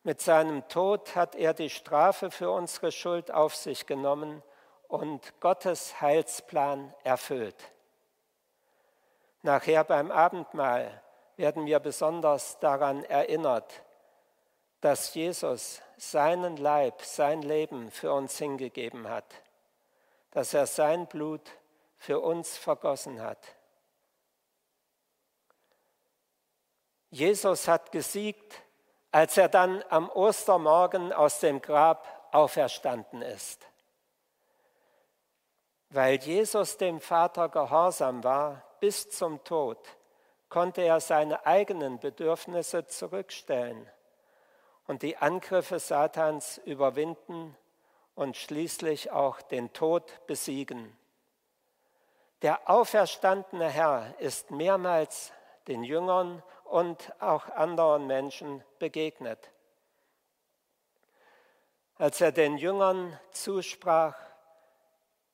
Mit 0.02 0.20
seinem 0.20 0.66
Tod 0.68 1.14
hat 1.14 1.34
er 1.34 1.54
die 1.54 1.70
Strafe 1.70 2.30
für 2.30 2.50
unsere 2.50 2.90
Schuld 2.90 3.30
auf 3.30 3.54
sich 3.54 3.86
genommen 3.86 4.42
und 4.88 5.40
Gottes 5.40 6.00
Heilsplan 6.00 6.94
erfüllt. 7.04 7.56
Nachher 9.42 9.84
beim 9.84 10.10
Abendmahl 10.10 11.02
werden 11.40 11.64
wir 11.64 11.80
besonders 11.80 12.58
daran 12.58 13.02
erinnert, 13.04 13.82
dass 14.82 15.14
Jesus 15.14 15.80
seinen 15.96 16.58
Leib, 16.58 17.00
sein 17.02 17.40
Leben 17.40 17.90
für 17.90 18.12
uns 18.12 18.36
hingegeben 18.36 19.08
hat, 19.08 19.24
dass 20.32 20.52
er 20.52 20.66
sein 20.66 21.06
Blut 21.06 21.50
für 21.96 22.20
uns 22.20 22.58
vergossen 22.58 23.22
hat. 23.22 23.38
Jesus 27.08 27.66
hat 27.66 27.90
gesiegt, 27.90 28.62
als 29.10 29.38
er 29.38 29.48
dann 29.48 29.82
am 29.88 30.10
Ostermorgen 30.10 31.10
aus 31.10 31.40
dem 31.40 31.62
Grab 31.62 32.28
auferstanden 32.32 33.22
ist. 33.22 33.66
Weil 35.88 36.16
Jesus 36.16 36.76
dem 36.76 37.00
Vater 37.00 37.48
gehorsam 37.48 38.22
war 38.22 38.62
bis 38.78 39.08
zum 39.10 39.42
Tod, 39.42 39.78
konnte 40.50 40.82
er 40.82 41.00
seine 41.00 41.46
eigenen 41.46 41.98
Bedürfnisse 41.98 42.86
zurückstellen 42.86 43.88
und 44.86 45.02
die 45.02 45.16
Angriffe 45.16 45.78
Satans 45.78 46.58
überwinden 46.64 47.56
und 48.16 48.36
schließlich 48.36 49.12
auch 49.12 49.40
den 49.40 49.72
Tod 49.72 50.26
besiegen. 50.26 50.94
Der 52.42 52.68
auferstandene 52.68 53.68
Herr 53.68 54.14
ist 54.18 54.50
mehrmals 54.50 55.32
den 55.68 55.84
Jüngern 55.84 56.42
und 56.64 57.12
auch 57.20 57.48
anderen 57.50 58.06
Menschen 58.06 58.64
begegnet. 58.78 59.52
Als 61.96 62.20
er 62.20 62.32
den 62.32 62.58
Jüngern 62.58 63.18
zusprach, 63.30 64.16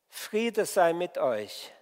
Friede 0.08 0.66
sei 0.66 0.92
mit 0.92 1.16
euch, 1.16 1.72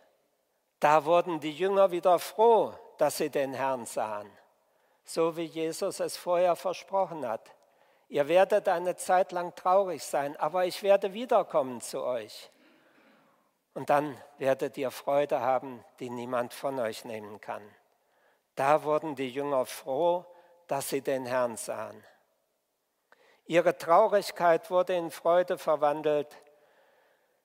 da 0.79 1.05
wurden 1.05 1.41
die 1.41 1.53
Jünger 1.53 1.91
wieder 1.91 2.19
froh, 2.19 2.75
dass 2.99 3.19
sie 3.19 3.31
den 3.31 3.55
Herrn 3.55 3.87
sahen, 3.87 4.31
so 5.05 5.37
wie 5.37 5.45
Jesus 5.45 6.01
es 6.01 6.17
vorher 6.17 6.57
versprochen 6.57 7.27
hat. 7.27 7.55
Ihr 8.09 8.29
werdet 8.29 8.69
eine 8.69 8.97
Zeit 8.97 9.33
lang 9.33 9.55
traurig 9.55 10.05
sein, 10.05 10.37
aber 10.37 10.67
ich 10.67 10.83
werde 10.83 11.13
wiederkommen 11.13 11.81
zu 11.81 12.03
euch. 12.03 12.51
Und 13.75 13.91
dann 13.91 14.17
werdet 14.39 14.77
ihr 14.79 14.91
Freude 14.91 15.41
haben, 15.41 15.85
die 15.99 16.11
niemand 16.11 16.55
von 16.55 16.79
euch 16.79 17.05
nehmen 17.05 17.41
kann. 17.41 17.63
Da 18.55 18.85
wurden 18.85 19.17
die 19.17 19.31
Jünger 19.31 19.67
froh, 19.67 20.25
dass 20.69 20.91
sie 20.91 21.01
den 21.01 21.27
Herrn 21.27 21.57
sahen. 21.57 22.05
Ihre 23.47 23.77
Traurigkeit 23.77 24.71
wurde 24.71 24.95
in 24.95 25.11
Freude 25.11 25.59
verwandelt, 25.59 26.37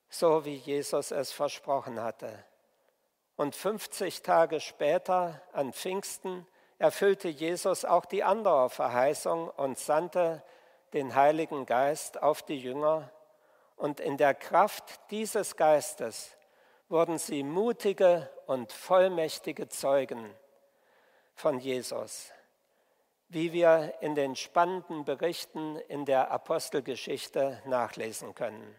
so 0.08 0.44
wie 0.44 0.56
Jesus 0.56 1.10
es 1.10 1.32
versprochen 1.32 2.00
hatte. 2.00 2.44
Und 3.40 3.56
50 3.56 4.20
Tage 4.20 4.60
später, 4.60 5.40
an 5.54 5.72
Pfingsten, 5.72 6.46
erfüllte 6.78 7.28
Jesus 7.28 7.86
auch 7.86 8.04
die 8.04 8.22
andere 8.22 8.68
Verheißung 8.68 9.48
und 9.48 9.78
sandte 9.78 10.44
den 10.92 11.14
Heiligen 11.14 11.64
Geist 11.64 12.22
auf 12.22 12.42
die 12.42 12.58
Jünger. 12.58 13.10
Und 13.76 13.98
in 13.98 14.18
der 14.18 14.34
Kraft 14.34 15.00
dieses 15.10 15.56
Geistes 15.56 16.36
wurden 16.90 17.16
sie 17.16 17.42
mutige 17.42 18.28
und 18.44 18.74
vollmächtige 18.74 19.70
Zeugen 19.70 20.34
von 21.34 21.60
Jesus. 21.60 22.34
wie 23.30 23.54
wir 23.54 23.94
in 24.00 24.14
den 24.16 24.36
spannenden 24.36 25.06
Berichten 25.06 25.76
in 25.88 26.04
der 26.04 26.30
Apostelgeschichte 26.30 27.62
nachlesen 27.64 28.34
können. 28.34 28.76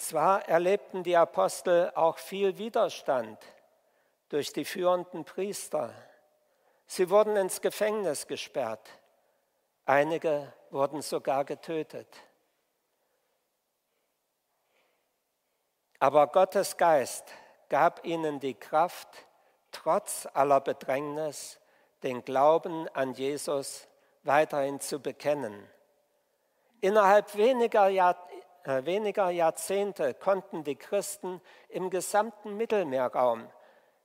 Zwar 0.00 0.48
erlebten 0.48 1.02
die 1.02 1.14
Apostel 1.14 1.92
auch 1.94 2.16
viel 2.16 2.56
Widerstand 2.56 3.38
durch 4.30 4.50
die 4.50 4.64
führenden 4.64 5.26
Priester. 5.26 5.92
Sie 6.86 7.10
wurden 7.10 7.36
ins 7.36 7.60
Gefängnis 7.60 8.26
gesperrt. 8.26 8.88
Einige 9.84 10.54
wurden 10.70 11.02
sogar 11.02 11.44
getötet. 11.44 12.08
Aber 15.98 16.28
Gottes 16.28 16.78
Geist 16.78 17.26
gab 17.68 18.02
ihnen 18.06 18.40
die 18.40 18.54
Kraft, 18.54 19.26
trotz 19.70 20.26
aller 20.32 20.62
Bedrängnis 20.62 21.60
den 22.02 22.24
Glauben 22.24 22.88
an 22.94 23.12
Jesus 23.12 23.86
weiterhin 24.22 24.80
zu 24.80 24.98
bekennen. 24.98 25.68
Innerhalb 26.80 27.36
weniger, 27.36 27.88
Jahr, 27.88 28.16
weniger 28.64 29.30
Jahrzehnte 29.30 30.14
konnten 30.14 30.64
die 30.64 30.76
Christen 30.76 31.40
im 31.68 31.90
gesamten 31.90 32.56
Mittelmeerraum 32.56 33.48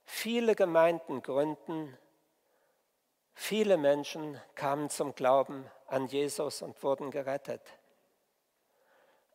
viele 0.05 0.55
Gemeinden 0.55 1.21
gründen. 1.21 1.97
Viele 3.33 3.77
Menschen 3.77 4.39
kamen 4.55 4.89
zum 4.89 5.13
Glauben 5.13 5.69
an 5.87 6.07
Jesus 6.07 6.61
und 6.61 6.81
wurden 6.83 7.11
gerettet. 7.11 7.61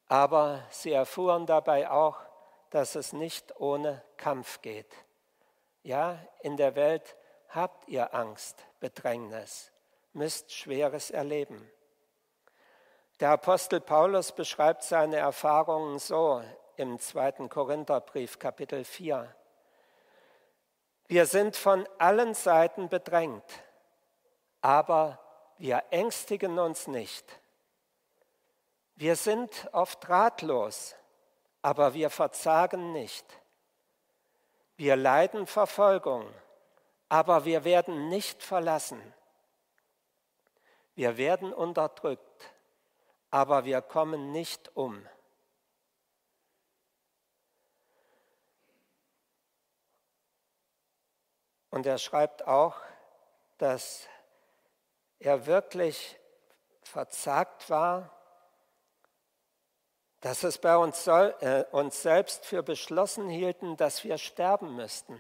Aber 0.06 0.64
sie 0.70 0.92
erfuhren 0.92 1.46
dabei 1.46 1.90
auch, 1.90 2.18
dass 2.70 2.94
es 2.94 3.12
nicht 3.12 3.60
ohne 3.60 4.02
Kampf 4.16 4.62
geht. 4.62 4.92
Ja, 5.82 6.18
in 6.40 6.56
der 6.56 6.74
Welt 6.76 7.16
habt 7.48 7.88
ihr 7.88 8.14
Angst, 8.14 8.64
Bedrängnis, 8.80 9.72
müsst 10.12 10.52
Schweres 10.52 11.10
erleben. 11.10 11.70
Der 13.20 13.32
Apostel 13.32 13.82
Paulus 13.82 14.32
beschreibt 14.32 14.82
seine 14.82 15.16
Erfahrungen 15.16 15.98
so 15.98 16.42
im 16.76 16.98
zweiten 16.98 17.50
Korintherbrief 17.50 18.38
Kapitel 18.38 18.82
4. 18.82 19.34
Wir 21.06 21.26
sind 21.26 21.54
von 21.54 21.86
allen 21.98 22.32
Seiten 22.32 22.88
bedrängt, 22.88 23.44
aber 24.62 25.18
wir 25.58 25.82
ängstigen 25.90 26.58
uns 26.58 26.86
nicht. 26.86 27.26
Wir 28.96 29.16
sind 29.16 29.68
oft 29.72 30.08
ratlos, 30.08 30.96
aber 31.60 31.92
wir 31.92 32.08
verzagen 32.08 32.92
nicht. 32.92 33.26
Wir 34.78 34.96
leiden 34.96 35.46
Verfolgung, 35.46 36.26
aber 37.10 37.44
wir 37.44 37.64
werden 37.64 38.08
nicht 38.08 38.42
verlassen. 38.42 39.02
Wir 40.94 41.18
werden 41.18 41.52
unterdrückt, 41.52 42.29
aber 43.30 43.64
wir 43.64 43.82
kommen 43.82 44.32
nicht 44.32 44.76
um. 44.76 45.06
Und 51.70 51.86
er 51.86 51.98
schreibt 51.98 52.46
auch, 52.46 52.76
dass 53.58 54.08
er 55.18 55.46
wirklich 55.46 56.18
verzagt 56.82 57.70
war 57.70 58.10
dass 60.20 60.42
es 60.44 60.58
bei 60.58 60.76
uns, 60.76 61.02
soll, 61.04 61.34
äh, 61.40 61.64
uns 61.70 62.02
selbst 62.02 62.44
für 62.44 62.62
beschlossen 62.62 63.28
hielten, 63.28 63.76
dass 63.76 64.04
wir 64.04 64.18
sterben 64.18 64.76
müssten. 64.76 65.18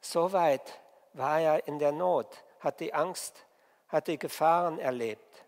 So 0.00 0.32
weit 0.32 0.80
war 1.14 1.40
er 1.40 1.66
in 1.66 1.78
der 1.78 1.92
Not, 1.92 2.44
hat 2.60 2.80
die 2.80 2.92
Angst, 2.92 3.46
hat 3.88 4.06
die 4.08 4.18
Gefahren 4.18 4.78
erlebt. 4.78 5.44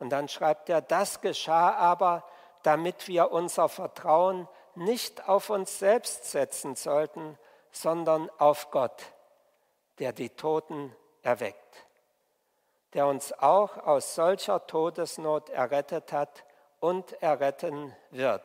Und 0.00 0.10
dann 0.10 0.28
schreibt 0.28 0.68
er, 0.68 0.80
das 0.80 1.20
geschah 1.20 1.74
aber, 1.74 2.24
damit 2.62 3.06
wir 3.06 3.30
unser 3.30 3.68
Vertrauen 3.68 4.48
nicht 4.74 5.28
auf 5.28 5.50
uns 5.50 5.78
selbst 5.78 6.30
setzen 6.30 6.74
sollten, 6.74 7.38
sondern 7.70 8.30
auf 8.38 8.70
Gott, 8.70 9.12
der 9.98 10.12
die 10.12 10.30
Toten 10.30 10.94
erweckt, 11.22 11.86
der 12.94 13.06
uns 13.06 13.32
auch 13.32 13.76
aus 13.76 14.14
solcher 14.14 14.66
Todesnot 14.66 15.50
errettet 15.50 16.12
hat 16.12 16.44
und 16.80 17.12
erretten 17.22 17.94
wird. 18.10 18.42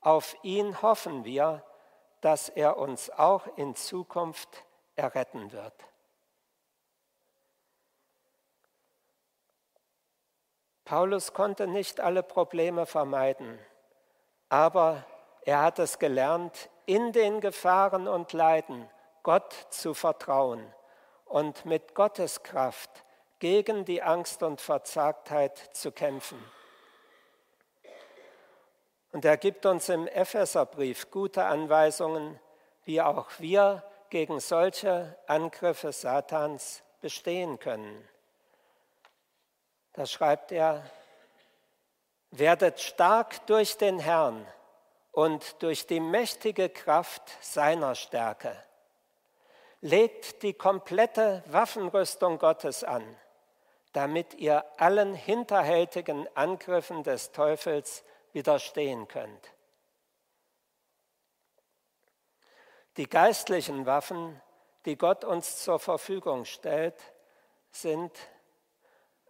Auf 0.00 0.36
ihn 0.42 0.80
hoffen 0.82 1.24
wir, 1.24 1.62
dass 2.22 2.48
er 2.48 2.78
uns 2.78 3.10
auch 3.10 3.46
in 3.56 3.74
Zukunft 3.76 4.64
erretten 4.94 5.52
wird. 5.52 5.74
Paulus 10.86 11.32
konnte 11.32 11.66
nicht 11.66 12.00
alle 12.00 12.22
Probleme 12.22 12.86
vermeiden, 12.86 13.58
aber 14.48 15.04
er 15.42 15.60
hat 15.62 15.80
es 15.80 15.98
gelernt, 15.98 16.70
in 16.86 17.10
den 17.10 17.40
Gefahren 17.40 18.06
und 18.06 18.32
Leiden 18.32 18.88
Gott 19.24 19.52
zu 19.70 19.94
vertrauen 19.94 20.64
und 21.24 21.64
mit 21.64 21.96
Gottes 21.96 22.44
Kraft 22.44 23.04
gegen 23.40 23.84
die 23.84 24.00
Angst 24.00 24.44
und 24.44 24.60
Verzagtheit 24.60 25.58
zu 25.72 25.90
kämpfen. 25.90 26.38
Und 29.10 29.24
er 29.24 29.38
gibt 29.38 29.66
uns 29.66 29.88
im 29.88 30.06
Epheserbrief 30.06 31.10
gute 31.10 31.46
Anweisungen, 31.46 32.38
wie 32.84 33.02
auch 33.02 33.28
wir 33.38 33.82
gegen 34.08 34.38
solche 34.38 35.18
Angriffe 35.26 35.90
Satans 35.90 36.84
bestehen 37.00 37.58
können. 37.58 38.08
Da 39.96 40.04
schreibt 40.04 40.52
er, 40.52 40.84
werdet 42.30 42.80
stark 42.80 43.46
durch 43.46 43.78
den 43.78 43.98
Herrn 43.98 44.46
und 45.10 45.62
durch 45.62 45.86
die 45.86 46.00
mächtige 46.00 46.68
Kraft 46.68 47.22
seiner 47.40 47.94
Stärke. 47.94 48.54
Legt 49.80 50.42
die 50.42 50.52
komplette 50.52 51.42
Waffenrüstung 51.46 52.38
Gottes 52.38 52.84
an, 52.84 53.02
damit 53.94 54.34
ihr 54.34 54.66
allen 54.76 55.14
hinterhältigen 55.14 56.28
Angriffen 56.36 57.02
des 57.02 57.32
Teufels 57.32 58.04
widerstehen 58.32 59.08
könnt. 59.08 59.50
Die 62.98 63.08
geistlichen 63.08 63.86
Waffen, 63.86 64.42
die 64.84 64.98
Gott 64.98 65.24
uns 65.24 65.62
zur 65.62 65.78
Verfügung 65.78 66.44
stellt, 66.44 67.00
sind 67.70 68.12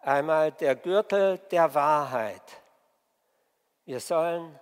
einmal 0.06 0.52
der 0.52 0.76
Gürtel 0.76 1.38
der 1.50 1.74
Wahrheit. 1.74 2.62
Wir 3.84 4.00
sollen 4.00 4.58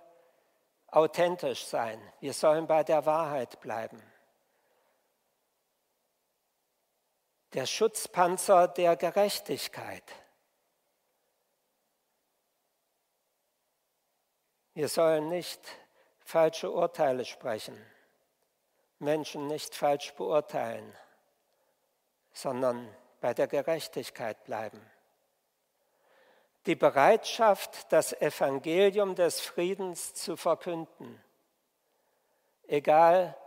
authentisch 0.87 1.65
sein, 1.65 2.01
wir 2.19 2.33
sollen 2.33 2.65
bei 2.67 2.83
der 2.83 3.05
Wahrheit 3.05 3.59
bleiben. 3.59 4.01
Der 7.53 7.65
Schutzpanzer 7.65 8.67
der 8.67 8.95
Gerechtigkeit. 8.95 10.03
Wir 14.73 14.89
sollen 14.89 15.29
nicht 15.29 15.61
falsche 16.19 16.69
Urteile 16.71 17.23
sprechen, 17.23 17.77
Menschen 18.99 19.47
nicht 19.47 19.73
falsch 19.75 20.13
beurteilen, 20.15 20.91
sondern 22.33 22.93
bei 23.21 23.33
der 23.33 23.47
Gerechtigkeit 23.47 24.43
bleiben. 24.43 24.81
Die 26.65 26.75
Bereitschaft, 26.75 27.91
das 27.91 28.13
Evangelium 28.13 29.15
des 29.15 29.39
Friedens 29.39 30.13
zu 30.15 30.35
verkünden, 30.35 31.21
egal 32.67 33.37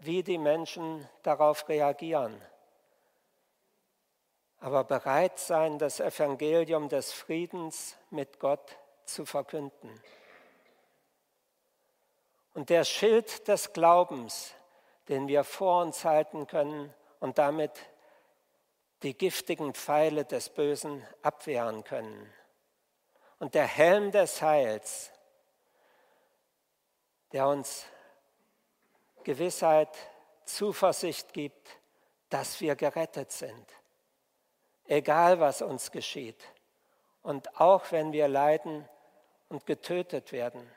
wie 0.00 0.22
die 0.22 0.38
Menschen 0.38 1.08
darauf 1.22 1.68
reagieren. 1.68 2.40
Aber 4.60 4.84
bereit 4.84 5.38
sein, 5.38 5.78
das 5.78 6.00
Evangelium 6.00 6.88
des 6.88 7.12
Friedens 7.12 7.96
mit 8.10 8.38
Gott 8.38 8.76
zu 9.04 9.24
verkünden. 9.24 10.00
Und 12.54 12.70
der 12.70 12.84
Schild 12.84 13.46
des 13.48 13.72
Glaubens, 13.72 14.54
den 15.08 15.28
wir 15.28 15.44
vor 15.44 15.82
uns 15.82 16.04
halten 16.04 16.46
können 16.46 16.92
und 17.20 17.38
damit 17.38 17.72
die 19.02 19.16
giftigen 19.16 19.74
Pfeile 19.74 20.24
des 20.24 20.48
Bösen 20.48 21.06
abwehren 21.22 21.84
können. 21.84 22.32
Und 23.38 23.54
der 23.54 23.66
Helm 23.66 24.10
des 24.10 24.42
Heils, 24.42 25.10
der 27.32 27.46
uns 27.46 27.86
Gewissheit, 29.24 29.96
Zuversicht 30.44 31.32
gibt, 31.32 31.78
dass 32.30 32.60
wir 32.60 32.74
gerettet 32.74 33.30
sind, 33.30 33.66
egal 34.86 35.40
was 35.40 35.62
uns 35.62 35.90
geschieht. 35.90 36.42
Und 37.22 37.60
auch 37.60 37.92
wenn 37.92 38.12
wir 38.12 38.28
leiden 38.28 38.88
und 39.48 39.66
getötet 39.66 40.32
werden, 40.32 40.68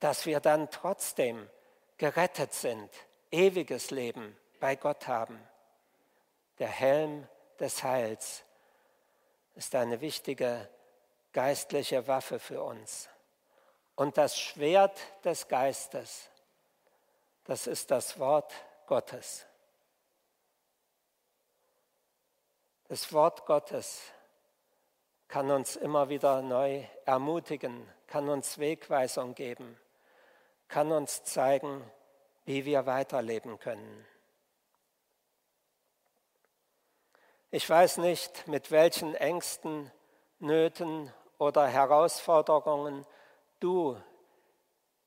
dass 0.00 0.26
wir 0.26 0.40
dann 0.40 0.70
trotzdem 0.70 1.48
gerettet 1.96 2.52
sind, 2.52 2.90
ewiges 3.30 3.90
Leben 3.90 4.36
bei 4.60 4.76
Gott 4.76 5.06
haben. 5.06 5.40
der 6.58 6.68
Helm 6.68 7.26
des 7.58 7.82
Heils, 7.82 8.44
ist 9.54 9.74
eine 9.74 10.00
wichtige 10.00 10.68
geistliche 11.32 12.06
Waffe 12.06 12.38
für 12.38 12.62
uns. 12.62 13.08
Und 13.94 14.16
das 14.16 14.38
Schwert 14.38 14.98
des 15.24 15.48
Geistes, 15.48 16.28
das 17.44 17.66
ist 17.66 17.90
das 17.90 18.18
Wort 18.18 18.52
Gottes. 18.86 19.46
Das 22.88 23.12
Wort 23.12 23.46
Gottes 23.46 24.02
kann 25.28 25.50
uns 25.50 25.76
immer 25.76 26.08
wieder 26.10 26.42
neu 26.42 26.84
ermutigen, 27.06 27.88
kann 28.06 28.28
uns 28.28 28.58
Wegweisung 28.58 29.34
geben, 29.34 29.78
kann 30.68 30.92
uns 30.92 31.24
zeigen, 31.24 31.90
wie 32.44 32.64
wir 32.64 32.84
weiterleben 32.86 33.58
können. 33.58 34.06
Ich 37.50 37.68
weiß 37.68 37.98
nicht, 37.98 38.46
mit 38.48 38.70
welchen 38.70 39.14
Ängsten, 39.14 39.90
Nöten 40.38 41.12
oder 41.42 41.66
Herausforderungen 41.66 43.04
du 43.58 43.96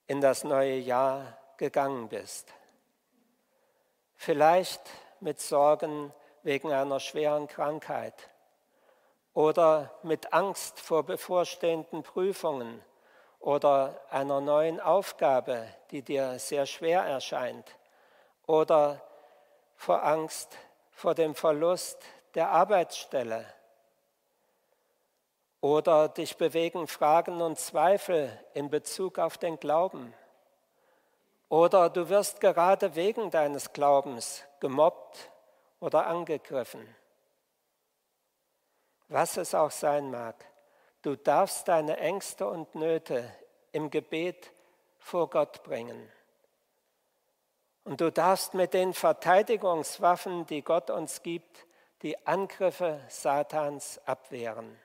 in 0.06 0.20
das 0.20 0.44
neue 0.44 0.76
Jahr 0.76 1.38
gegangen 1.56 2.10
bist. 2.10 2.54
Vielleicht 4.16 4.82
mit 5.22 5.40
Sorgen 5.40 6.14
wegen 6.44 6.74
einer 6.74 7.00
schweren 7.00 7.48
Krankheit 7.48 8.30
oder 9.34 9.92
mit 10.04 10.34
Angst 10.34 10.82
vor 10.82 11.04
bevorstehenden 11.04 12.04
Prüfungen 12.04 12.84
oder 13.40 14.02
einer 14.10 14.42
neuen 14.42 14.82
Aufgabe, 14.82 15.66
die 15.92 16.02
dir 16.02 16.38
sehr 16.38 16.66
schwer 16.66 17.02
erscheint 17.04 17.78
oder 18.46 19.02
vor 19.78 20.04
Angst 20.04 20.58
vor 20.92 21.16
dem 21.16 21.34
Verlust 21.34 22.04
der 22.34 22.50
Arbeitsstelle 22.50 23.46
oder 25.66 26.10
dich 26.10 26.38
bewegen 26.38 26.86
Fragen 26.86 27.42
und 27.42 27.58
Zweifel 27.58 28.32
in 28.54 28.70
Bezug 28.70 29.18
auf 29.18 29.40
den 29.40 29.60
Glauben. 29.60 30.14
Oder 31.50 31.90
du 31.90 32.08
wirst 32.08 32.40
gerade 32.40 32.94
wegen 32.94 33.32
deines 33.32 33.74
Glaubens 33.74 34.44
gemobbt 34.60 35.32
oder 35.80 36.06
angegriffen. 36.06 36.88
Was 39.08 39.38
es 39.38 39.56
auch 39.56 39.72
sein 39.72 40.12
mag, 40.12 40.36
du 41.02 41.16
darfst 41.16 41.68
deine 41.68 41.98
Ängste 41.98 42.48
und 42.48 42.76
Nöte 42.76 43.28
im 43.72 43.90
Gebet 43.90 44.52
vor 45.00 45.32
Gott 45.32 45.64
bringen. 45.64 46.12
Und 47.86 48.02
du 48.02 48.12
darfst 48.12 48.54
mit 48.54 48.76
den 48.76 48.94
Verteidigungswaffen, 48.94 50.46
die 50.46 50.62
Gott 50.62 50.92
uns 50.92 51.24
gibt, 51.24 51.66
die 52.04 52.28
Angriffe 52.28 53.02
Satans 53.10 54.00
abwehren. 54.06 54.80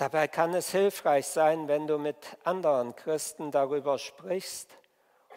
Dabei 0.00 0.28
kann 0.28 0.54
es 0.54 0.70
hilfreich 0.70 1.26
sein, 1.26 1.68
wenn 1.68 1.86
du 1.86 1.98
mit 1.98 2.38
anderen 2.42 2.96
Christen 2.96 3.50
darüber 3.50 3.98
sprichst 3.98 4.74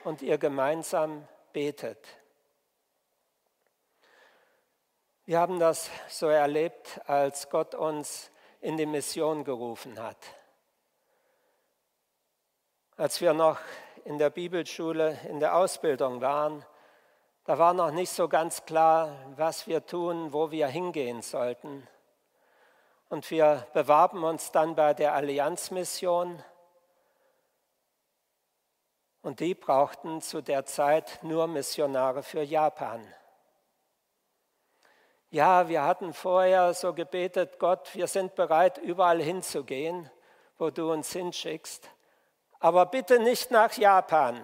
und 0.06 0.22
ihr 0.22 0.38
gemeinsam 0.38 1.28
betet. 1.52 1.98
Wir 5.26 5.42
haben 5.42 5.60
das 5.60 5.90
so 6.08 6.28
erlebt, 6.28 7.02
als 7.08 7.50
Gott 7.50 7.76
uns 7.76 8.32
in 8.62 8.78
die 8.78 8.86
Mission 8.86 9.44
gerufen 9.44 10.02
hat. 10.02 10.16
Als 12.96 13.20
wir 13.20 13.34
noch 13.34 13.60
in 14.06 14.18
der 14.18 14.30
Bibelschule 14.30 15.20
in 15.28 15.42
der 15.42 15.58
Ausbildung 15.58 16.22
waren, 16.22 16.64
da 17.44 17.58
war 17.60 17.74
noch 17.74 17.92
nicht 17.92 18.12
so 18.12 18.30
ganz 18.30 18.64
klar, 18.64 19.14
was 19.36 19.68
wir 19.68 19.86
tun, 19.86 20.32
wo 20.32 20.52
wir 20.52 20.68
hingehen 20.68 21.22
sollten. 21.22 21.86
Und 23.14 23.30
wir 23.30 23.68
bewarben 23.74 24.24
uns 24.24 24.52
dann 24.52 24.74
bei 24.74 24.96
der 24.96 25.14
Allianzmission. 25.14 26.44
Und 29.22 29.40
die 29.40 29.54
brauchten 29.54 30.20
zu 30.20 30.42
der 30.42 30.66
Zeit 30.66 31.20
nur 31.22 31.46
Missionare 31.46 32.24
für 32.24 32.42
Japan. 32.42 33.06
Ja, 35.30 35.70
wir 35.70 35.84
hatten 35.84 36.12
vorher 36.16 36.74
so 36.74 36.96
gebetet, 36.96 37.60
Gott, 37.60 37.94
wir 37.94 38.08
sind 38.08 38.34
bereit, 38.34 38.80
überall 38.80 39.22
hinzugehen, 39.22 40.10
wo 40.58 40.72
du 40.72 40.92
uns 40.92 41.14
hinschickst, 41.14 41.92
aber 42.60 42.88
bitte 42.88 43.20
nicht 43.20 43.52
nach 43.52 43.74
Japan, 43.74 44.44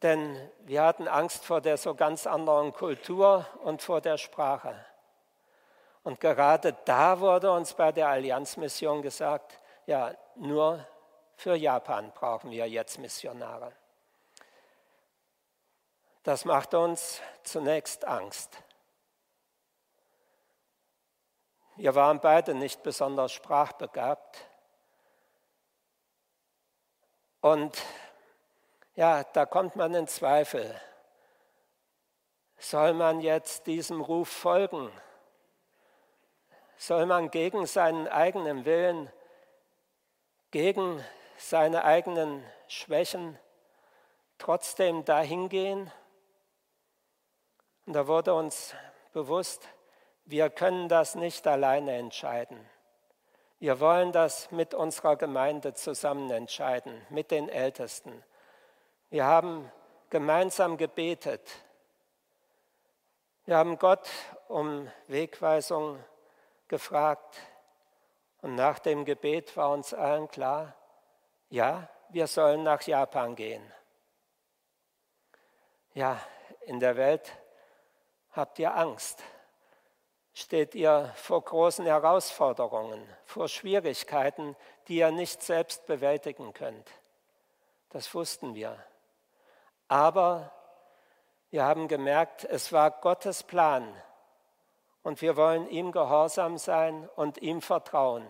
denn 0.00 0.50
wir 0.60 0.82
hatten 0.82 1.06
Angst 1.06 1.44
vor 1.44 1.60
der 1.60 1.76
so 1.76 1.94
ganz 1.94 2.26
anderen 2.26 2.72
Kultur 2.72 3.46
und 3.64 3.82
vor 3.82 4.00
der 4.00 4.16
Sprache. 4.16 4.82
Und 6.08 6.20
gerade 6.20 6.72
da 6.86 7.20
wurde 7.20 7.52
uns 7.52 7.74
bei 7.74 7.92
der 7.92 8.08
Allianzmission 8.08 9.02
gesagt, 9.02 9.60
ja, 9.84 10.14
nur 10.36 10.82
für 11.36 11.54
Japan 11.54 12.12
brauchen 12.12 12.50
wir 12.50 12.66
jetzt 12.66 12.98
Missionare. 12.98 13.74
Das 16.22 16.46
macht 16.46 16.72
uns 16.72 17.20
zunächst 17.42 18.06
Angst. 18.06 18.56
Wir 21.76 21.94
waren 21.94 22.20
beide 22.20 22.54
nicht 22.54 22.82
besonders 22.82 23.32
sprachbegabt. 23.32 24.48
Und 27.42 27.84
ja, 28.94 29.24
da 29.24 29.44
kommt 29.44 29.76
man 29.76 29.92
in 29.92 30.08
Zweifel. 30.08 30.74
Soll 32.56 32.94
man 32.94 33.20
jetzt 33.20 33.66
diesem 33.66 34.00
Ruf 34.00 34.30
folgen? 34.30 34.90
Soll 36.78 37.06
man 37.06 37.30
gegen 37.30 37.66
seinen 37.66 38.08
eigenen 38.08 38.64
Willen, 38.64 39.10
gegen 40.52 41.04
seine 41.36 41.84
eigenen 41.84 42.44
Schwächen 42.68 43.38
trotzdem 44.38 45.04
dahin 45.04 45.48
gehen? 45.48 45.90
Und 47.84 47.92
da 47.92 48.06
wurde 48.06 48.32
uns 48.32 48.74
bewusst, 49.12 49.68
wir 50.24 50.50
können 50.50 50.88
das 50.88 51.14
nicht 51.14 51.46
alleine 51.46 51.96
entscheiden. 51.96 52.58
Wir 53.58 53.80
wollen 53.80 54.12
das 54.12 54.50
mit 54.52 54.72
unserer 54.72 55.16
Gemeinde 55.16 55.74
zusammen 55.74 56.30
entscheiden, 56.30 57.04
mit 57.10 57.32
den 57.32 57.48
Ältesten. 57.48 58.22
Wir 59.10 59.24
haben 59.24 59.72
gemeinsam 60.10 60.76
gebetet. 60.76 61.42
Wir 63.46 63.56
haben 63.56 63.78
Gott 63.78 64.08
um 64.46 64.88
Wegweisung 65.08 65.98
gefragt. 66.68 67.38
Und 68.40 68.54
nach 68.54 68.78
dem 68.78 69.04
Gebet 69.04 69.56
war 69.56 69.70
uns 69.70 69.92
allen 69.92 70.28
klar, 70.28 70.74
ja, 71.50 71.88
wir 72.10 72.26
sollen 72.26 72.62
nach 72.62 72.82
Japan 72.82 73.34
gehen. 73.34 73.72
Ja, 75.94 76.20
in 76.62 76.78
der 76.78 76.96
Welt 76.96 77.32
habt 78.32 78.58
ihr 78.58 78.74
Angst. 78.74 79.24
Steht 80.32 80.74
ihr 80.76 81.12
vor 81.16 81.42
großen 81.42 81.84
Herausforderungen, 81.84 83.04
vor 83.24 83.48
Schwierigkeiten, 83.48 84.54
die 84.86 84.98
ihr 84.98 85.10
nicht 85.10 85.42
selbst 85.42 85.86
bewältigen 85.86 86.52
könnt. 86.52 86.88
Das 87.88 88.14
wussten 88.14 88.54
wir. 88.54 88.78
Aber 89.88 90.52
wir 91.50 91.64
haben 91.64 91.88
gemerkt, 91.88 92.44
es 92.44 92.72
war 92.72 92.90
Gottes 92.90 93.42
Plan, 93.42 93.92
und 95.08 95.22
wir 95.22 95.38
wollen 95.38 95.70
ihm 95.70 95.90
gehorsam 95.90 96.58
sein 96.58 97.08
und 97.16 97.38
ihm 97.38 97.62
vertrauen. 97.62 98.28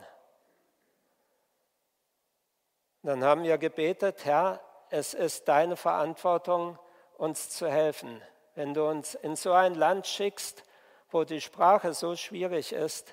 Dann 3.03 3.25
haben 3.25 3.43
wir 3.43 3.59
gebetet, 3.59 4.25
Herr, 4.25 4.61
es 4.89 5.13
ist 5.13 5.49
deine 5.49 5.75
Verantwortung, 5.75 6.79
uns 7.17 7.51
zu 7.51 7.69
helfen. 7.69 8.23
Wenn 8.55 8.75
du 8.75 8.89
uns 8.89 9.17
in 9.17 9.35
so 9.35 9.55
ein 9.55 9.75
Land 9.75 10.07
schickst, 10.07 10.63
wo 11.11 11.25
die 11.25 11.41
Sprache 11.41 11.95
so 11.95 12.15
schwierig 12.15 12.73
ist, 12.73 13.13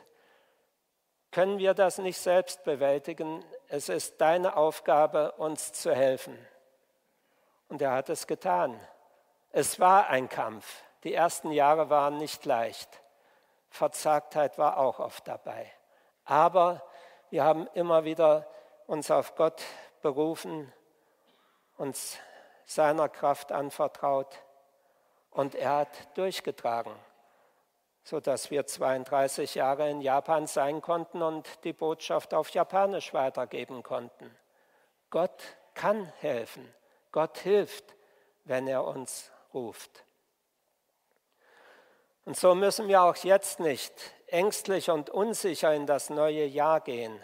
können 1.32 1.58
wir 1.58 1.74
das 1.74 1.98
nicht 1.98 2.20
selbst 2.20 2.66
bewältigen. 2.66 3.44
Es 3.68 3.90
ist 3.90 4.22
deine 4.22 4.58
Aufgabe, 4.58 5.32
uns 5.38 5.74
zu 5.74 5.92
helfen. 5.92 6.38
Und 7.70 7.82
er 7.82 7.94
hat 7.94 8.12
es 8.12 8.28
getan. 8.28 8.80
Es 9.52 9.80
war 9.80 10.10
ein 10.10 10.30
Kampf. 10.30 10.84
Die 11.04 11.16
ersten 11.16 11.50
Jahre 11.50 11.90
waren 11.90 12.18
nicht 12.18 12.46
leicht. 12.46 13.02
Verzagtheit 13.76 14.58
war 14.58 14.78
auch 14.78 15.00
oft 15.00 15.28
dabei. 15.28 15.72
Aber 16.24 16.82
wir 17.30 17.44
haben 17.44 17.68
immer 17.74 18.06
wieder 18.06 18.48
uns 18.88 19.12
auf 19.12 19.36
Gott 19.36 19.62
berufen, 20.02 20.72
uns 21.78 22.18
seiner 22.66 23.10
Kraft 23.10 23.52
anvertraut 23.52 24.40
und 25.30 25.56
er 25.56 25.78
hat 25.78 26.18
durchgetragen, 26.18 26.96
sodass 28.04 28.50
wir 28.50 28.66
32 28.66 29.56
Jahre 29.56 29.90
in 29.90 30.02
Japan 30.02 30.48
sein 30.48 30.82
konnten 30.82 31.22
und 31.22 31.64
die 31.66 31.74
Botschaft 31.74 32.34
auf 32.34 32.50
Japanisch 32.52 33.14
weitergeben 33.14 33.84
konnten. 33.84 34.36
Gott 35.10 35.44
kann 35.74 36.06
helfen. 36.20 36.74
Gott 37.12 37.38
hilft, 37.40 37.96
wenn 38.46 38.68
er 38.68 38.86
uns 38.86 39.32
ruft. 39.54 40.05
Und 42.26 42.36
so 42.36 42.56
müssen 42.56 42.88
wir 42.88 43.04
auch 43.04 43.16
jetzt 43.18 43.60
nicht 43.60 43.94
ängstlich 44.28 44.90
und 44.90 45.10
unsicher 45.10 45.74
in 45.74 45.86
das 45.86 46.10
neue 46.10 46.46
Jahr 46.46 46.82
gehen. 46.82 47.20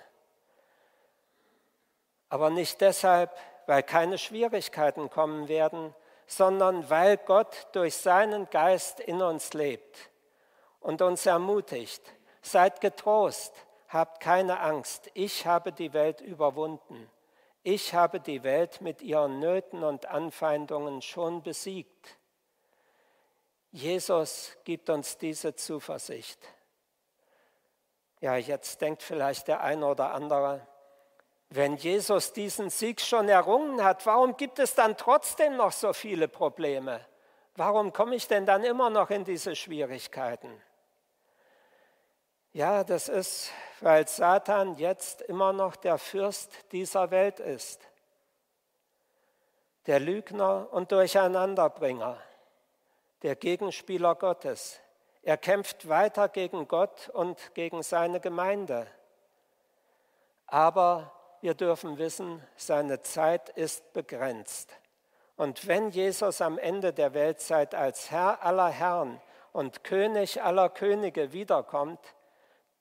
Aber 2.30 2.50
nicht 2.50 2.80
deshalb, 2.82 3.36
weil 3.66 3.84
keine 3.84 4.18
Schwierigkeiten 4.18 5.10
kommen 5.10 5.48
werden, 5.48 5.94
sondern 6.28 6.90
weil 6.90 7.18
Gott 7.18 7.68
durch 7.74 7.98
seinen 7.98 8.50
Geist 8.50 9.00
in 9.00 9.22
uns 9.22 9.54
lebt 9.54 10.10
und 10.80 11.02
uns 11.02 11.26
ermutigt. 11.26 12.02
Seid 12.42 12.80
getrost, 12.80 13.54
habt 13.90 14.22
keine 14.22 14.60
Angst, 14.62 15.12
ich 15.14 15.46
habe 15.46 15.72
die 15.72 15.94
Welt 15.94 16.22
überwunden. 16.22 17.10
Ich 17.64 17.94
habe 17.94 18.20
die 18.20 18.44
Welt 18.44 18.82
mit 18.82 19.02
ihren 19.02 19.40
Nöten 19.40 19.84
und 19.84 20.08
Anfeindungen 20.08 21.02
schon 21.02 21.44
besiegt. 21.44 22.18
Jesus 23.72 24.58
gibt 24.66 24.90
uns 24.90 25.18
diese 25.18 25.56
Zuversicht. 25.56 26.40
Ja, 28.20 28.36
jetzt 28.36 28.82
denkt 28.82 29.02
vielleicht 29.02 29.48
der 29.48 29.62
eine 29.62 29.86
oder 29.86 30.14
andere, 30.14 30.68
wenn 31.50 31.76
Jesus 31.76 32.34
diesen 32.34 32.70
Sieg 32.70 33.02
schon 33.02 33.28
errungen 33.28 33.84
hat, 33.84 34.06
warum 34.06 34.38
gibt 34.38 34.60
es 34.60 34.76
dann 34.76 34.96
trotzdem 34.96 35.58
noch 35.58 35.72
so 35.72 35.92
viele 35.94 36.28
Probleme? 36.28 37.06
Warum 37.56 37.92
komme 37.92 38.16
ich 38.16 38.28
denn 38.28 38.46
dann 38.46 38.64
immer 38.64 38.90
noch 38.90 39.10
in 39.10 39.26
diese 39.26 39.56
Schwierigkeiten? 39.56 40.62
Ja, 42.54 42.84
das 42.84 43.10
ist, 43.10 43.52
weil 43.80 44.08
Satan 44.08 44.76
jetzt 44.76 45.22
immer 45.22 45.54
noch 45.54 45.76
der 45.78 45.98
Fürst 45.98 46.52
dieser 46.74 47.12
Welt 47.12 47.40
ist, 47.40 47.82
der 49.88 50.00
Lügner 50.00 50.68
und 50.72 50.92
Durcheinanderbringer 50.92 52.22
der 53.24 53.36
Gegenspieler 53.36 54.16
Gottes. 54.16 54.80
Er 55.22 55.38
kämpft 55.38 55.88
weiter 55.88 56.30
gegen 56.30 56.68
Gott 56.68 57.10
und 57.10 57.54
gegen 57.54 57.84
seine 57.84 58.20
Gemeinde. 58.20 58.88
Aber 60.48 61.12
wir 61.42 61.54
dürfen 61.54 61.98
wissen, 61.98 62.42
seine 62.56 63.02
Zeit 63.02 63.50
ist 63.50 63.94
begrenzt. 63.94 64.76
Und 65.38 65.68
wenn 65.68 65.90
Jesus 65.90 66.42
am 66.42 66.58
Ende 66.58 66.94
der 66.94 67.14
Weltzeit 67.14 67.74
als 67.74 68.12
Herr 68.12 68.44
aller 68.44 68.70
Herren 68.70 69.22
und 69.54 69.84
König 69.84 70.42
aller 70.42 70.70
Könige 70.70 71.34
wiederkommt, 71.34 72.00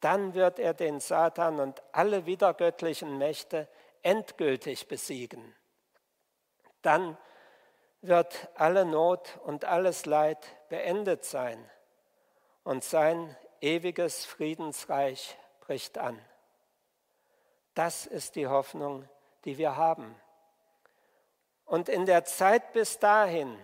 dann 0.00 0.34
wird 0.34 0.58
er 0.58 0.74
den 0.74 1.00
Satan 1.00 1.60
und 1.60 1.82
alle 1.92 2.26
wiedergöttlichen 2.26 3.18
Mächte 3.18 3.68
endgültig 4.02 4.88
besiegen. 4.88 5.54
Dann 6.82 7.18
wird 8.02 8.48
alle 8.54 8.84
Not 8.84 9.38
und 9.44 9.64
alles 9.64 10.06
Leid 10.06 10.38
beendet 10.68 11.24
sein 11.24 11.62
und 12.64 12.82
sein 12.82 13.36
ewiges 13.60 14.24
Friedensreich 14.24 15.36
bricht 15.60 15.98
an. 15.98 16.18
Das 17.74 18.06
ist 18.06 18.36
die 18.36 18.46
Hoffnung, 18.46 19.08
die 19.44 19.58
wir 19.58 19.76
haben. 19.76 20.14
Und 21.64 21.88
in 21.88 22.06
der 22.06 22.24
Zeit 22.24 22.72
bis 22.72 22.98
dahin 22.98 23.56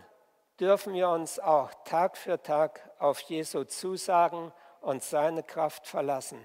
dürfen 0.61 0.95
wir 0.95 1.09
uns 1.09 1.39
auch 1.39 1.73
Tag 1.85 2.17
für 2.17 2.41
Tag 2.41 2.81
auf 2.99 3.21
Jesu 3.21 3.65
Zusagen 3.65 4.53
und 4.81 5.03
seine 5.03 5.43
Kraft 5.43 5.87
verlassen. 5.87 6.41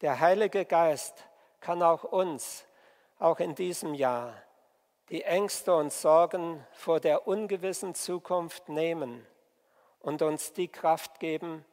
Der 0.00 0.20
Heilige 0.20 0.64
Geist 0.64 1.26
kann 1.60 1.82
auch 1.82 2.04
uns, 2.04 2.64
auch 3.18 3.38
in 3.38 3.54
diesem 3.54 3.92
Jahr, 3.92 4.32
die 5.10 5.24
Ängste 5.24 5.74
und 5.74 5.92
Sorgen 5.92 6.64
vor 6.72 7.00
der 7.00 7.26
ungewissen 7.26 7.94
Zukunft 7.94 8.68
nehmen 8.68 9.26
und 9.98 10.22
uns 10.22 10.52
die 10.52 10.68
Kraft 10.68 11.18
geben, 11.18 11.64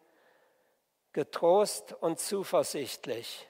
getrost 1.14 1.94
und 1.94 2.20
zuversichtlich 2.20 3.48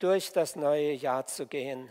durch 0.00 0.32
das 0.32 0.56
neue 0.56 0.92
Jahr 0.92 1.26
zu 1.26 1.46
gehen, 1.46 1.88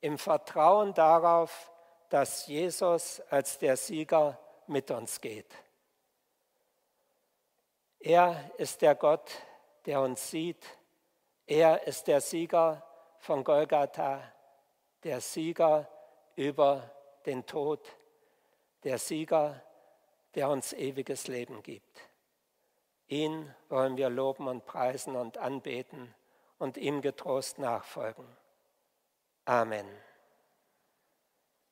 im 0.00 0.18
Vertrauen 0.18 0.94
darauf, 0.94 1.70
dass 2.08 2.46
Jesus 2.46 3.20
als 3.28 3.58
der 3.58 3.76
Sieger 3.76 4.38
mit 4.66 4.90
uns 4.90 5.20
geht. 5.20 5.52
Er 7.98 8.50
ist 8.58 8.82
der 8.82 8.94
Gott, 8.94 9.30
der 9.86 10.00
uns 10.00 10.30
sieht. 10.30 10.64
Er 11.46 11.86
ist 11.86 12.06
der 12.06 12.20
Sieger 12.20 12.84
von 13.18 13.44
Golgatha, 13.44 14.20
der 15.04 15.20
Sieger, 15.20 15.88
über 16.36 16.90
den 17.26 17.46
Tod, 17.46 17.80
der 18.84 18.98
Sieger, 18.98 19.62
der 20.34 20.48
uns 20.48 20.72
ewiges 20.72 21.28
Leben 21.28 21.62
gibt. 21.62 22.08
Ihn 23.08 23.54
wollen 23.68 23.96
wir 23.96 24.08
loben 24.08 24.48
und 24.48 24.64
preisen 24.64 25.16
und 25.16 25.38
anbeten 25.38 26.14
und 26.58 26.76
ihm 26.76 27.02
getrost 27.02 27.58
nachfolgen. 27.58 28.26
Amen. 29.44 29.86